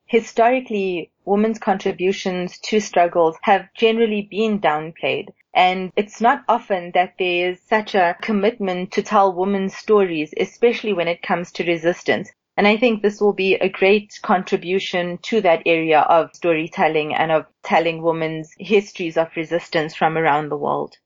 Historically, 0.06 1.10
women's 1.24 1.58
contributions 1.58 2.58
to 2.60 2.80
struggles 2.80 3.36
have 3.42 3.72
generally 3.74 4.22
been 4.30 4.60
downplayed. 4.60 5.28
And 5.54 5.92
it's 5.96 6.20
not 6.20 6.42
often 6.48 6.90
that 6.94 7.14
there 7.18 7.50
is 7.50 7.60
such 7.68 7.94
a 7.94 8.16
commitment 8.20 8.92
to 8.92 9.02
tell 9.02 9.32
women's 9.32 9.76
stories, 9.76 10.34
especially 10.36 10.92
when 10.92 11.06
it 11.06 11.22
comes 11.22 11.52
to 11.52 11.64
resistance. 11.64 12.30
And 12.56 12.66
I 12.66 12.76
think 12.76 13.02
this 13.02 13.20
will 13.20 13.32
be 13.32 13.54
a 13.54 13.68
great 13.68 14.18
contribution 14.22 15.18
to 15.22 15.40
that 15.40 15.62
area 15.66 16.00
of 16.00 16.30
storytelling 16.34 17.14
and 17.14 17.32
of 17.32 17.46
telling 17.62 18.02
women's 18.02 18.52
histories 18.58 19.16
of 19.16 19.28
resistance 19.36 19.94
from 19.94 20.16
around 20.16 20.48
the 20.48 20.56
world. 20.56 20.96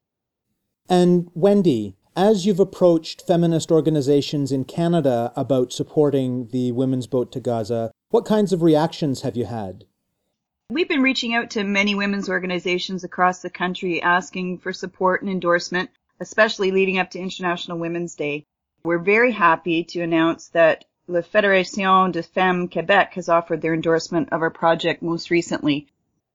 And 0.88 1.30
Wendy, 1.34 1.94
as 2.16 2.44
you've 2.44 2.60
approached 2.60 3.26
feminist 3.26 3.70
organizations 3.70 4.50
in 4.50 4.64
Canada 4.64 5.32
about 5.36 5.72
supporting 5.72 6.48
the 6.48 6.72
Women's 6.72 7.06
Boat 7.06 7.32
to 7.32 7.40
Gaza, 7.40 7.92
what 8.10 8.24
kinds 8.24 8.52
of 8.52 8.62
reactions 8.62 9.22
have 9.22 9.36
you 9.36 9.44
had? 9.44 9.84
We've 10.70 10.86
been 10.86 11.00
reaching 11.00 11.34
out 11.34 11.48
to 11.52 11.64
many 11.64 11.94
women's 11.94 12.28
organizations 12.28 13.02
across 13.02 13.40
the 13.40 13.48
country 13.48 14.02
asking 14.02 14.58
for 14.58 14.74
support 14.74 15.22
and 15.22 15.30
endorsement, 15.30 15.88
especially 16.20 16.72
leading 16.72 16.98
up 16.98 17.10
to 17.12 17.18
International 17.18 17.78
Women's 17.78 18.14
Day. 18.14 18.44
We're 18.84 18.98
very 18.98 19.32
happy 19.32 19.84
to 19.84 20.02
announce 20.02 20.48
that 20.48 20.84
La 21.06 21.20
Fédération 21.20 22.12
de 22.12 22.22
Femmes 22.22 22.68
Québec 22.68 23.14
has 23.14 23.30
offered 23.30 23.62
their 23.62 23.72
endorsement 23.72 24.28
of 24.30 24.42
our 24.42 24.50
project 24.50 25.00
most 25.00 25.30
recently. 25.30 25.86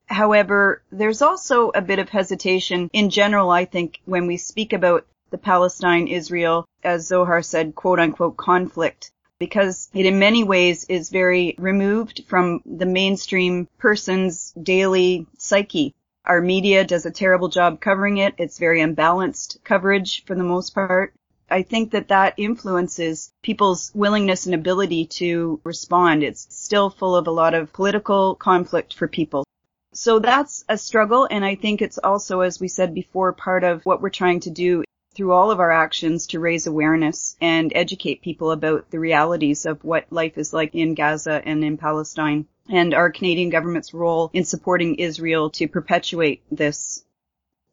However, 0.08 0.82
there's 0.92 1.22
also 1.22 1.70
a 1.70 1.84
bit 1.84 2.00
of 2.00 2.10
hesitation 2.10 2.90
in 2.92 3.12
general, 3.12 3.52
I 3.52 3.66
think, 3.66 4.02
when 4.06 4.26
we 4.26 4.38
speak 4.38 4.74
about 4.74 5.06
the 5.30 5.38
Palestine-Israel, 5.38 6.68
as 6.84 7.06
Zohar 7.06 7.44
said, 7.44 7.76
quote 7.76 8.00
unquote 8.00 8.38
conflict 8.38 9.12
because 9.44 9.90
it 9.94 10.06
in 10.06 10.20
many 10.20 10.42
ways 10.42 10.86
is 10.88 11.10
very 11.10 11.54
removed 11.58 12.24
from 12.28 12.62
the 12.66 12.86
mainstream 12.86 13.68
person's 13.78 14.54
daily 14.54 15.28
psyche. 15.38 15.94
Our 16.24 16.40
media 16.40 16.86
does 16.86 17.06
a 17.06 17.12
terrible 17.12 17.50
job 17.50 17.82
covering 17.82 18.20
it. 18.20 18.36
It's 18.38 18.58
very 18.58 18.80
unbalanced 18.80 19.60
coverage 19.66 20.24
for 20.24 20.34
the 20.34 20.46
most 20.46 20.74
part. 20.74 21.14
I 21.50 21.62
think 21.62 21.92
that 21.92 22.08
that 22.08 22.36
influences 22.38 23.34
people's 23.42 23.92
willingness 23.94 24.46
and 24.46 24.56
ability 24.56 25.08
to 25.20 25.60
respond. 25.66 26.24
It's 26.24 26.48
still 26.50 26.90
full 26.90 27.14
of 27.14 27.28
a 27.28 27.38
lot 27.42 27.54
of 27.54 27.74
political 27.74 28.36
conflict 28.36 28.94
for 28.94 29.10
people. 29.10 29.44
So 29.92 30.20
that's 30.20 30.64
a 30.70 30.78
struggle. 30.78 31.28
And 31.30 31.44
I 31.44 31.56
think 31.56 31.82
it's 31.82 31.98
also, 31.98 32.40
as 32.40 32.62
we 32.62 32.70
said 32.70 32.94
before, 32.94 33.34
part 33.34 33.66
of 33.66 33.86
what 33.86 34.02
we're 34.02 34.10
trying 34.22 34.40
to 34.42 34.50
do 34.50 34.86
through 35.16 35.32
all 35.32 35.52
of 35.52 35.60
our 35.60 35.72
actions 35.72 36.28
to 36.28 36.40
raise 36.40 36.68
awareness 36.68 37.36
and 37.40 37.72
educate 37.76 38.22
people 38.22 38.52
about 38.52 38.90
the 38.90 39.00
realities 39.00 39.66
of 39.66 39.84
what 39.84 40.12
life 40.12 40.38
is 40.38 40.54
like 40.54 40.74
in 40.76 40.96
Gaza 40.96 41.42
and 41.44 41.64
in 41.64 41.78
Palestine 41.78 42.46
and 42.70 42.94
our 42.94 43.12
Canadian 43.12 43.50
government's 43.50 43.94
role 43.94 44.30
in 44.34 44.46
supporting 44.46 44.96
Israel 44.96 45.50
to 45.52 45.68
perpetuate 45.68 46.42
this. 46.52 47.04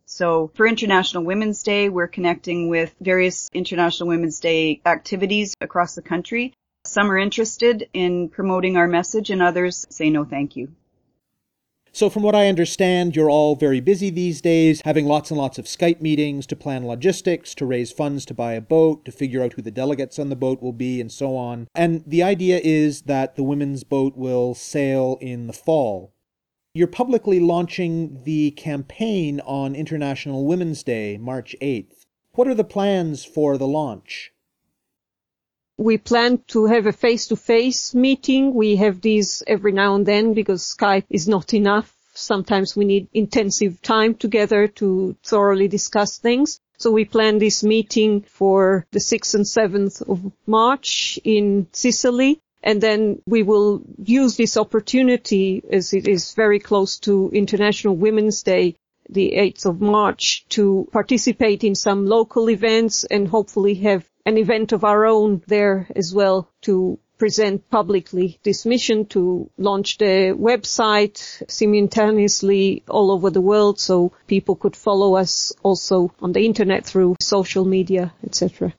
So 0.06 0.50
for 0.54 0.66
International 0.66 1.22
Women's 1.22 1.62
Day, 1.62 1.88
we're 1.88 2.08
connecting 2.08 2.68
with 2.68 2.94
various 3.00 3.48
International 3.52 4.08
Women's 4.08 4.40
Day 4.40 4.80
activities 4.84 5.54
across 5.60 5.94
the 5.94 6.02
country. 6.02 6.52
Some 6.84 7.10
are 7.10 7.18
interested 7.18 7.88
in 7.92 8.28
promoting 8.28 8.76
our 8.76 8.88
message 8.88 9.30
and 9.30 9.42
others 9.42 9.86
say 9.90 10.10
no 10.10 10.24
thank 10.24 10.56
you. 10.56 10.72
So, 11.92 12.08
from 12.08 12.22
what 12.22 12.36
I 12.36 12.46
understand, 12.46 13.16
you're 13.16 13.28
all 13.28 13.56
very 13.56 13.80
busy 13.80 14.10
these 14.10 14.40
days, 14.40 14.80
having 14.84 15.06
lots 15.06 15.32
and 15.32 15.38
lots 15.38 15.58
of 15.58 15.64
Skype 15.64 16.00
meetings 16.00 16.46
to 16.46 16.54
plan 16.54 16.86
logistics, 16.86 17.52
to 17.56 17.66
raise 17.66 17.90
funds 17.90 18.24
to 18.26 18.34
buy 18.34 18.52
a 18.52 18.60
boat, 18.60 19.04
to 19.06 19.12
figure 19.12 19.42
out 19.42 19.54
who 19.54 19.62
the 19.62 19.72
delegates 19.72 20.16
on 20.16 20.28
the 20.28 20.36
boat 20.36 20.62
will 20.62 20.72
be, 20.72 21.00
and 21.00 21.10
so 21.10 21.36
on. 21.36 21.66
And 21.74 22.04
the 22.06 22.22
idea 22.22 22.60
is 22.62 23.02
that 23.02 23.34
the 23.34 23.42
women's 23.42 23.82
boat 23.82 24.16
will 24.16 24.54
sail 24.54 25.18
in 25.20 25.48
the 25.48 25.52
fall. 25.52 26.14
You're 26.72 26.86
publicly 26.86 27.40
launching 27.40 28.22
the 28.22 28.52
campaign 28.52 29.40
on 29.40 29.74
International 29.74 30.46
Women's 30.46 30.84
Day, 30.84 31.18
March 31.18 31.56
8th. 31.60 32.06
What 32.34 32.46
are 32.46 32.54
the 32.54 32.62
plans 32.62 33.24
for 33.24 33.58
the 33.58 33.66
launch? 33.66 34.32
We 35.80 35.96
plan 35.96 36.42
to 36.48 36.66
have 36.66 36.86
a 36.86 36.92
face-to-face 36.92 37.94
meeting. 37.94 38.52
We 38.52 38.76
have 38.76 39.00
these 39.00 39.42
every 39.46 39.72
now 39.72 39.94
and 39.94 40.04
then 40.04 40.34
because 40.34 40.76
Skype 40.78 41.06
is 41.08 41.26
not 41.26 41.54
enough. 41.54 41.90
Sometimes 42.12 42.76
we 42.76 42.84
need 42.84 43.08
intensive 43.14 43.80
time 43.80 44.14
together 44.14 44.68
to 44.68 45.16
thoroughly 45.24 45.68
discuss 45.68 46.18
things. 46.18 46.60
So 46.76 46.90
we 46.90 47.06
plan 47.06 47.38
this 47.38 47.64
meeting 47.64 48.20
for 48.20 48.86
the 48.90 48.98
6th 48.98 49.34
and 49.34 49.46
7th 49.46 50.06
of 50.06 50.32
March 50.46 51.18
in 51.24 51.66
Sicily. 51.72 52.42
And 52.62 52.82
then 52.82 53.22
we 53.26 53.42
will 53.42 53.82
use 54.04 54.36
this 54.36 54.58
opportunity 54.58 55.62
as 55.72 55.94
it 55.94 56.06
is 56.06 56.34
very 56.34 56.58
close 56.58 56.98
to 57.00 57.30
International 57.32 57.96
Women's 57.96 58.42
Day 58.42 58.76
the 59.08 59.32
8th 59.34 59.64
of 59.64 59.80
March 59.80 60.44
to 60.50 60.86
participate 60.92 61.64
in 61.64 61.74
some 61.74 62.06
local 62.06 62.50
events 62.50 63.04
and 63.04 63.26
hopefully 63.26 63.74
have 63.76 64.04
an 64.30 64.38
event 64.38 64.70
of 64.70 64.84
our 64.84 65.06
own 65.06 65.42
there 65.48 65.88
as 65.96 66.14
well 66.14 66.48
to 66.62 66.98
present 67.18 67.68
publicly 67.68 68.38
this 68.44 68.64
mission 68.64 69.04
to 69.04 69.50
launch 69.58 69.98
the 69.98 70.34
website 70.50 71.18
simultaneously 71.50 72.82
all 72.88 73.10
over 73.10 73.28
the 73.28 73.40
world 73.40 73.80
so 73.80 74.12
people 74.28 74.54
could 74.54 74.76
follow 74.76 75.16
us 75.16 75.52
also 75.64 76.14
on 76.22 76.32
the 76.32 76.46
internet 76.46 76.86
through 76.86 77.16
social 77.20 77.64
media, 77.64 78.14
etc. 78.24 78.72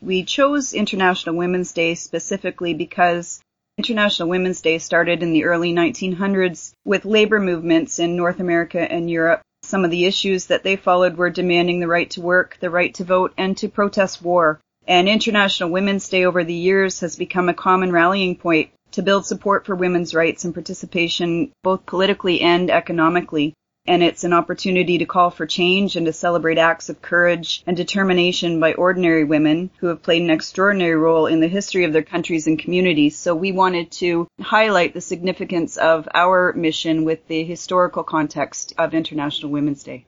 We 0.00 0.22
chose 0.22 0.72
International 0.72 1.34
Women's 1.34 1.72
Day 1.72 1.96
specifically 1.96 2.74
because 2.74 3.40
International 3.76 4.28
Women's 4.28 4.60
Day 4.60 4.78
started 4.78 5.22
in 5.24 5.32
the 5.32 5.44
early 5.44 5.72
1900s 5.74 6.72
with 6.84 7.04
labor 7.04 7.40
movements 7.40 7.98
in 7.98 8.16
North 8.16 8.38
America 8.38 8.80
and 8.80 9.10
Europe. 9.10 9.42
Some 9.64 9.84
of 9.84 9.90
the 9.90 10.04
issues 10.04 10.46
that 10.46 10.62
they 10.62 10.76
followed 10.76 11.16
were 11.16 11.30
demanding 11.30 11.80
the 11.80 11.88
right 11.88 12.10
to 12.10 12.20
work, 12.20 12.58
the 12.60 12.68
right 12.68 12.92
to 12.94 13.04
vote, 13.04 13.32
and 13.38 13.56
to 13.56 13.68
protest 13.68 14.22
war. 14.22 14.60
And 14.86 15.08
International 15.08 15.70
Women's 15.70 16.08
Day 16.08 16.26
over 16.26 16.44
the 16.44 16.52
years 16.52 17.00
has 17.00 17.16
become 17.16 17.48
a 17.48 17.54
common 17.54 17.90
rallying 17.90 18.36
point 18.36 18.70
to 18.92 19.02
build 19.02 19.24
support 19.24 19.64
for 19.64 19.74
women's 19.74 20.14
rights 20.14 20.44
and 20.44 20.52
participation 20.52 21.50
both 21.62 21.86
politically 21.86 22.42
and 22.42 22.70
economically 22.70 23.54
and 23.86 24.02
it's 24.02 24.24
an 24.24 24.32
opportunity 24.32 24.96
to 24.96 25.04
call 25.04 25.30
for 25.30 25.46
change 25.46 25.94
and 25.94 26.06
to 26.06 26.12
celebrate 26.12 26.56
acts 26.56 26.88
of 26.88 27.02
courage 27.02 27.62
and 27.66 27.76
determination 27.76 28.58
by 28.58 28.72
ordinary 28.72 29.24
women 29.24 29.70
who 29.78 29.88
have 29.88 30.02
played 30.02 30.22
an 30.22 30.30
extraordinary 30.30 30.96
role 30.96 31.26
in 31.26 31.40
the 31.40 31.48
history 31.48 31.84
of 31.84 31.92
their 31.92 32.02
countries 32.02 32.46
and 32.46 32.58
communities. 32.58 33.14
So 33.14 33.34
we 33.34 33.52
wanted 33.52 33.90
to 33.92 34.26
highlight 34.40 34.94
the 34.94 35.02
significance 35.02 35.76
of 35.76 36.08
our 36.14 36.54
mission 36.54 37.04
with 37.04 37.26
the 37.28 37.44
historical 37.44 38.02
context 38.02 38.72
of 38.78 38.94
International 38.94 39.52
Women's 39.52 39.82
Day. 39.82 40.06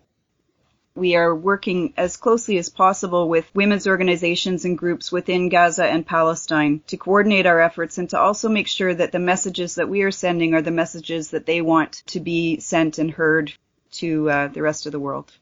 We 0.94 1.14
are 1.14 1.34
working 1.34 1.92
as 1.98 2.16
closely 2.16 2.56
as 2.56 2.70
possible 2.70 3.28
with 3.28 3.54
women's 3.54 3.86
organizations 3.86 4.64
and 4.64 4.78
groups 4.78 5.12
within 5.12 5.50
Gaza 5.50 5.84
and 5.84 6.06
Palestine 6.06 6.80
to 6.86 6.96
coordinate 6.96 7.44
our 7.44 7.60
efforts 7.60 7.98
and 7.98 8.08
to 8.08 8.18
also 8.18 8.48
make 8.48 8.66
sure 8.66 8.94
that 8.94 9.12
the 9.12 9.18
messages 9.18 9.74
that 9.74 9.90
we 9.90 10.00
are 10.00 10.10
sending 10.10 10.54
are 10.54 10.62
the 10.62 10.70
messages 10.70 11.32
that 11.32 11.44
they 11.44 11.60
want 11.60 12.02
to 12.06 12.20
be 12.20 12.58
sent 12.60 12.96
and 12.96 13.10
heard 13.10 13.52
to 13.98 14.30
uh, 14.30 14.48
the 14.48 14.62
rest 14.62 14.86
of 14.86 14.92
the 14.92 15.00
world. 15.00 15.32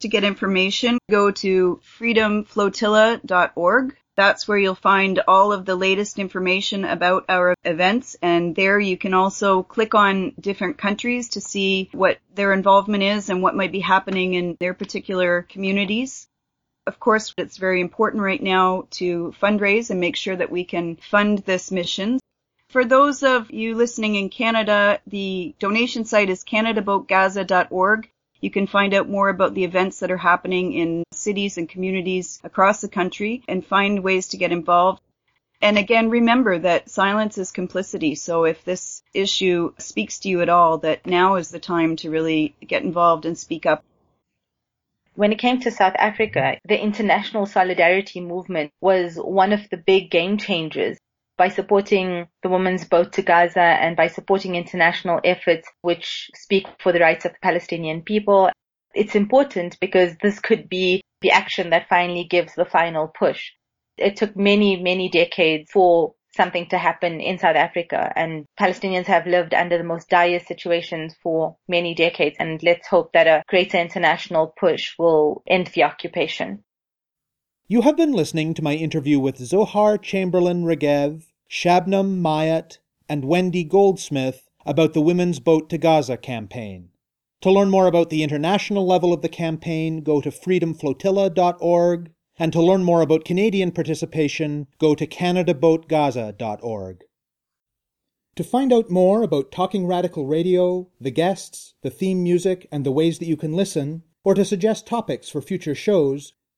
To 0.00 0.08
get 0.08 0.24
information, 0.24 0.98
go 1.10 1.30
to 1.30 1.80
freedomflotilla.org. 1.98 3.96
That's 4.16 4.48
where 4.48 4.58
you'll 4.58 4.74
find 4.74 5.22
all 5.28 5.52
of 5.52 5.64
the 5.66 5.76
latest 5.76 6.18
information 6.18 6.84
about 6.84 7.26
our 7.28 7.54
events 7.64 8.16
and 8.22 8.56
there 8.56 8.78
you 8.80 8.96
can 8.96 9.12
also 9.12 9.62
click 9.62 9.94
on 9.94 10.32
different 10.40 10.78
countries 10.78 11.30
to 11.30 11.40
see 11.40 11.90
what 11.92 12.18
their 12.34 12.52
involvement 12.54 13.02
is 13.02 13.28
and 13.28 13.42
what 13.42 13.54
might 13.54 13.72
be 13.72 13.80
happening 13.80 14.32
in 14.34 14.56
their 14.58 14.72
particular 14.72 15.42
communities. 15.42 16.26
Of 16.86 16.98
course, 17.00 17.34
it's 17.36 17.56
very 17.56 17.80
important 17.80 18.22
right 18.22 18.42
now 18.42 18.86
to 18.92 19.34
fundraise 19.42 19.90
and 19.90 20.00
make 20.00 20.16
sure 20.16 20.36
that 20.36 20.50
we 20.50 20.64
can 20.64 20.96
fund 20.96 21.38
this 21.38 21.70
mission. 21.70 22.18
For 22.76 22.84
those 22.84 23.22
of 23.22 23.50
you 23.50 23.74
listening 23.74 24.16
in 24.16 24.28
Canada, 24.28 25.00
the 25.06 25.54
donation 25.58 26.04
site 26.04 26.28
is 26.28 26.44
canadaboatgaza.org. 26.44 28.10
You 28.42 28.50
can 28.50 28.66
find 28.66 28.92
out 28.92 29.08
more 29.08 29.30
about 29.30 29.54
the 29.54 29.64
events 29.64 30.00
that 30.00 30.10
are 30.10 30.18
happening 30.18 30.74
in 30.74 31.02
cities 31.10 31.56
and 31.56 31.70
communities 31.70 32.38
across 32.44 32.82
the 32.82 32.90
country 32.90 33.42
and 33.48 33.64
find 33.64 34.04
ways 34.04 34.28
to 34.28 34.36
get 34.36 34.52
involved. 34.52 35.00
And 35.62 35.78
again, 35.78 36.10
remember 36.10 36.58
that 36.58 36.90
silence 36.90 37.38
is 37.38 37.50
complicity. 37.50 38.14
So 38.14 38.44
if 38.44 38.62
this 38.62 39.02
issue 39.14 39.72
speaks 39.78 40.18
to 40.18 40.28
you 40.28 40.42
at 40.42 40.50
all, 40.50 40.76
that 40.80 41.06
now 41.06 41.36
is 41.36 41.48
the 41.48 41.58
time 41.58 41.96
to 41.96 42.10
really 42.10 42.54
get 42.60 42.82
involved 42.82 43.24
and 43.24 43.38
speak 43.38 43.64
up. 43.64 43.84
When 45.14 45.32
it 45.32 45.38
came 45.38 45.60
to 45.60 45.70
South 45.70 45.94
Africa, 45.96 46.58
the 46.68 46.78
international 46.78 47.46
solidarity 47.46 48.20
movement 48.20 48.70
was 48.82 49.16
one 49.16 49.54
of 49.54 49.66
the 49.70 49.78
big 49.78 50.10
game 50.10 50.36
changers 50.36 50.98
by 51.36 51.48
supporting 51.48 52.26
the 52.42 52.48
Women's 52.48 52.84
Boat 52.84 53.12
to 53.14 53.22
Gaza 53.22 53.60
and 53.60 53.96
by 53.96 54.08
supporting 54.08 54.54
international 54.54 55.20
efforts 55.24 55.68
which 55.82 56.30
speak 56.34 56.66
for 56.80 56.92
the 56.92 57.00
rights 57.00 57.24
of 57.24 57.32
the 57.32 57.38
Palestinian 57.42 58.02
people. 58.02 58.50
It's 58.94 59.14
important 59.14 59.78
because 59.80 60.14
this 60.22 60.40
could 60.40 60.68
be 60.68 61.02
the 61.20 61.32
action 61.32 61.70
that 61.70 61.88
finally 61.88 62.24
gives 62.24 62.54
the 62.54 62.64
final 62.64 63.08
push. 63.08 63.52
It 63.98 64.16
took 64.16 64.36
many, 64.36 64.80
many 64.82 65.08
decades 65.08 65.70
for 65.70 66.14
something 66.36 66.68
to 66.68 66.78
happen 66.78 67.20
in 67.20 67.38
South 67.38 67.56
Africa 67.56 68.12
and 68.14 68.44
Palestinians 68.60 69.06
have 69.06 69.26
lived 69.26 69.54
under 69.54 69.78
the 69.78 69.84
most 69.84 70.08
dire 70.08 70.38
situations 70.38 71.16
for 71.22 71.56
many 71.66 71.94
decades 71.94 72.36
and 72.38 72.62
let's 72.62 72.86
hope 72.86 73.12
that 73.14 73.26
a 73.26 73.42
greater 73.48 73.78
international 73.78 74.54
push 74.58 74.94
will 74.98 75.42
end 75.48 75.68
the 75.68 75.82
occupation. 75.82 76.62
You 77.68 77.82
have 77.82 77.96
been 77.96 78.12
listening 78.12 78.54
to 78.54 78.62
my 78.62 78.74
interview 78.74 79.18
with 79.18 79.38
Zohar 79.38 79.98
Chamberlain 79.98 80.62
Regev, 80.62 81.24
Shabnam 81.50 82.22
Mayat, 82.22 82.78
and 83.08 83.24
Wendy 83.24 83.64
Goldsmith 83.64 84.48
about 84.64 84.94
the 84.94 85.00
Women's 85.00 85.40
Boat 85.40 85.68
to 85.70 85.78
Gaza 85.78 86.16
campaign. 86.16 86.90
To 87.40 87.50
learn 87.50 87.68
more 87.68 87.88
about 87.88 88.08
the 88.08 88.22
international 88.22 88.86
level 88.86 89.12
of 89.12 89.20
the 89.20 89.28
campaign, 89.28 90.04
go 90.04 90.20
to 90.20 90.30
freedomflotilla.org, 90.30 92.12
and 92.38 92.52
to 92.52 92.62
learn 92.62 92.84
more 92.84 93.02
about 93.02 93.24
Canadian 93.24 93.72
participation, 93.72 94.68
go 94.78 94.94
to 94.94 95.04
canadaboatgaza.org. 95.04 97.04
To 98.36 98.44
find 98.44 98.72
out 98.72 98.90
more 98.90 99.24
about 99.24 99.50
Talking 99.50 99.88
Radical 99.88 100.26
Radio, 100.26 100.88
the 101.00 101.10
guests, 101.10 101.74
the 101.82 101.90
theme 101.90 102.22
music, 102.22 102.68
and 102.70 102.86
the 102.86 102.92
ways 102.92 103.18
that 103.18 103.26
you 103.26 103.36
can 103.36 103.54
listen, 103.54 104.04
or 104.22 104.34
to 104.34 104.44
suggest 104.44 104.86
topics 104.86 105.28
for 105.28 105.42
future 105.42 105.74
shows, 105.74 106.32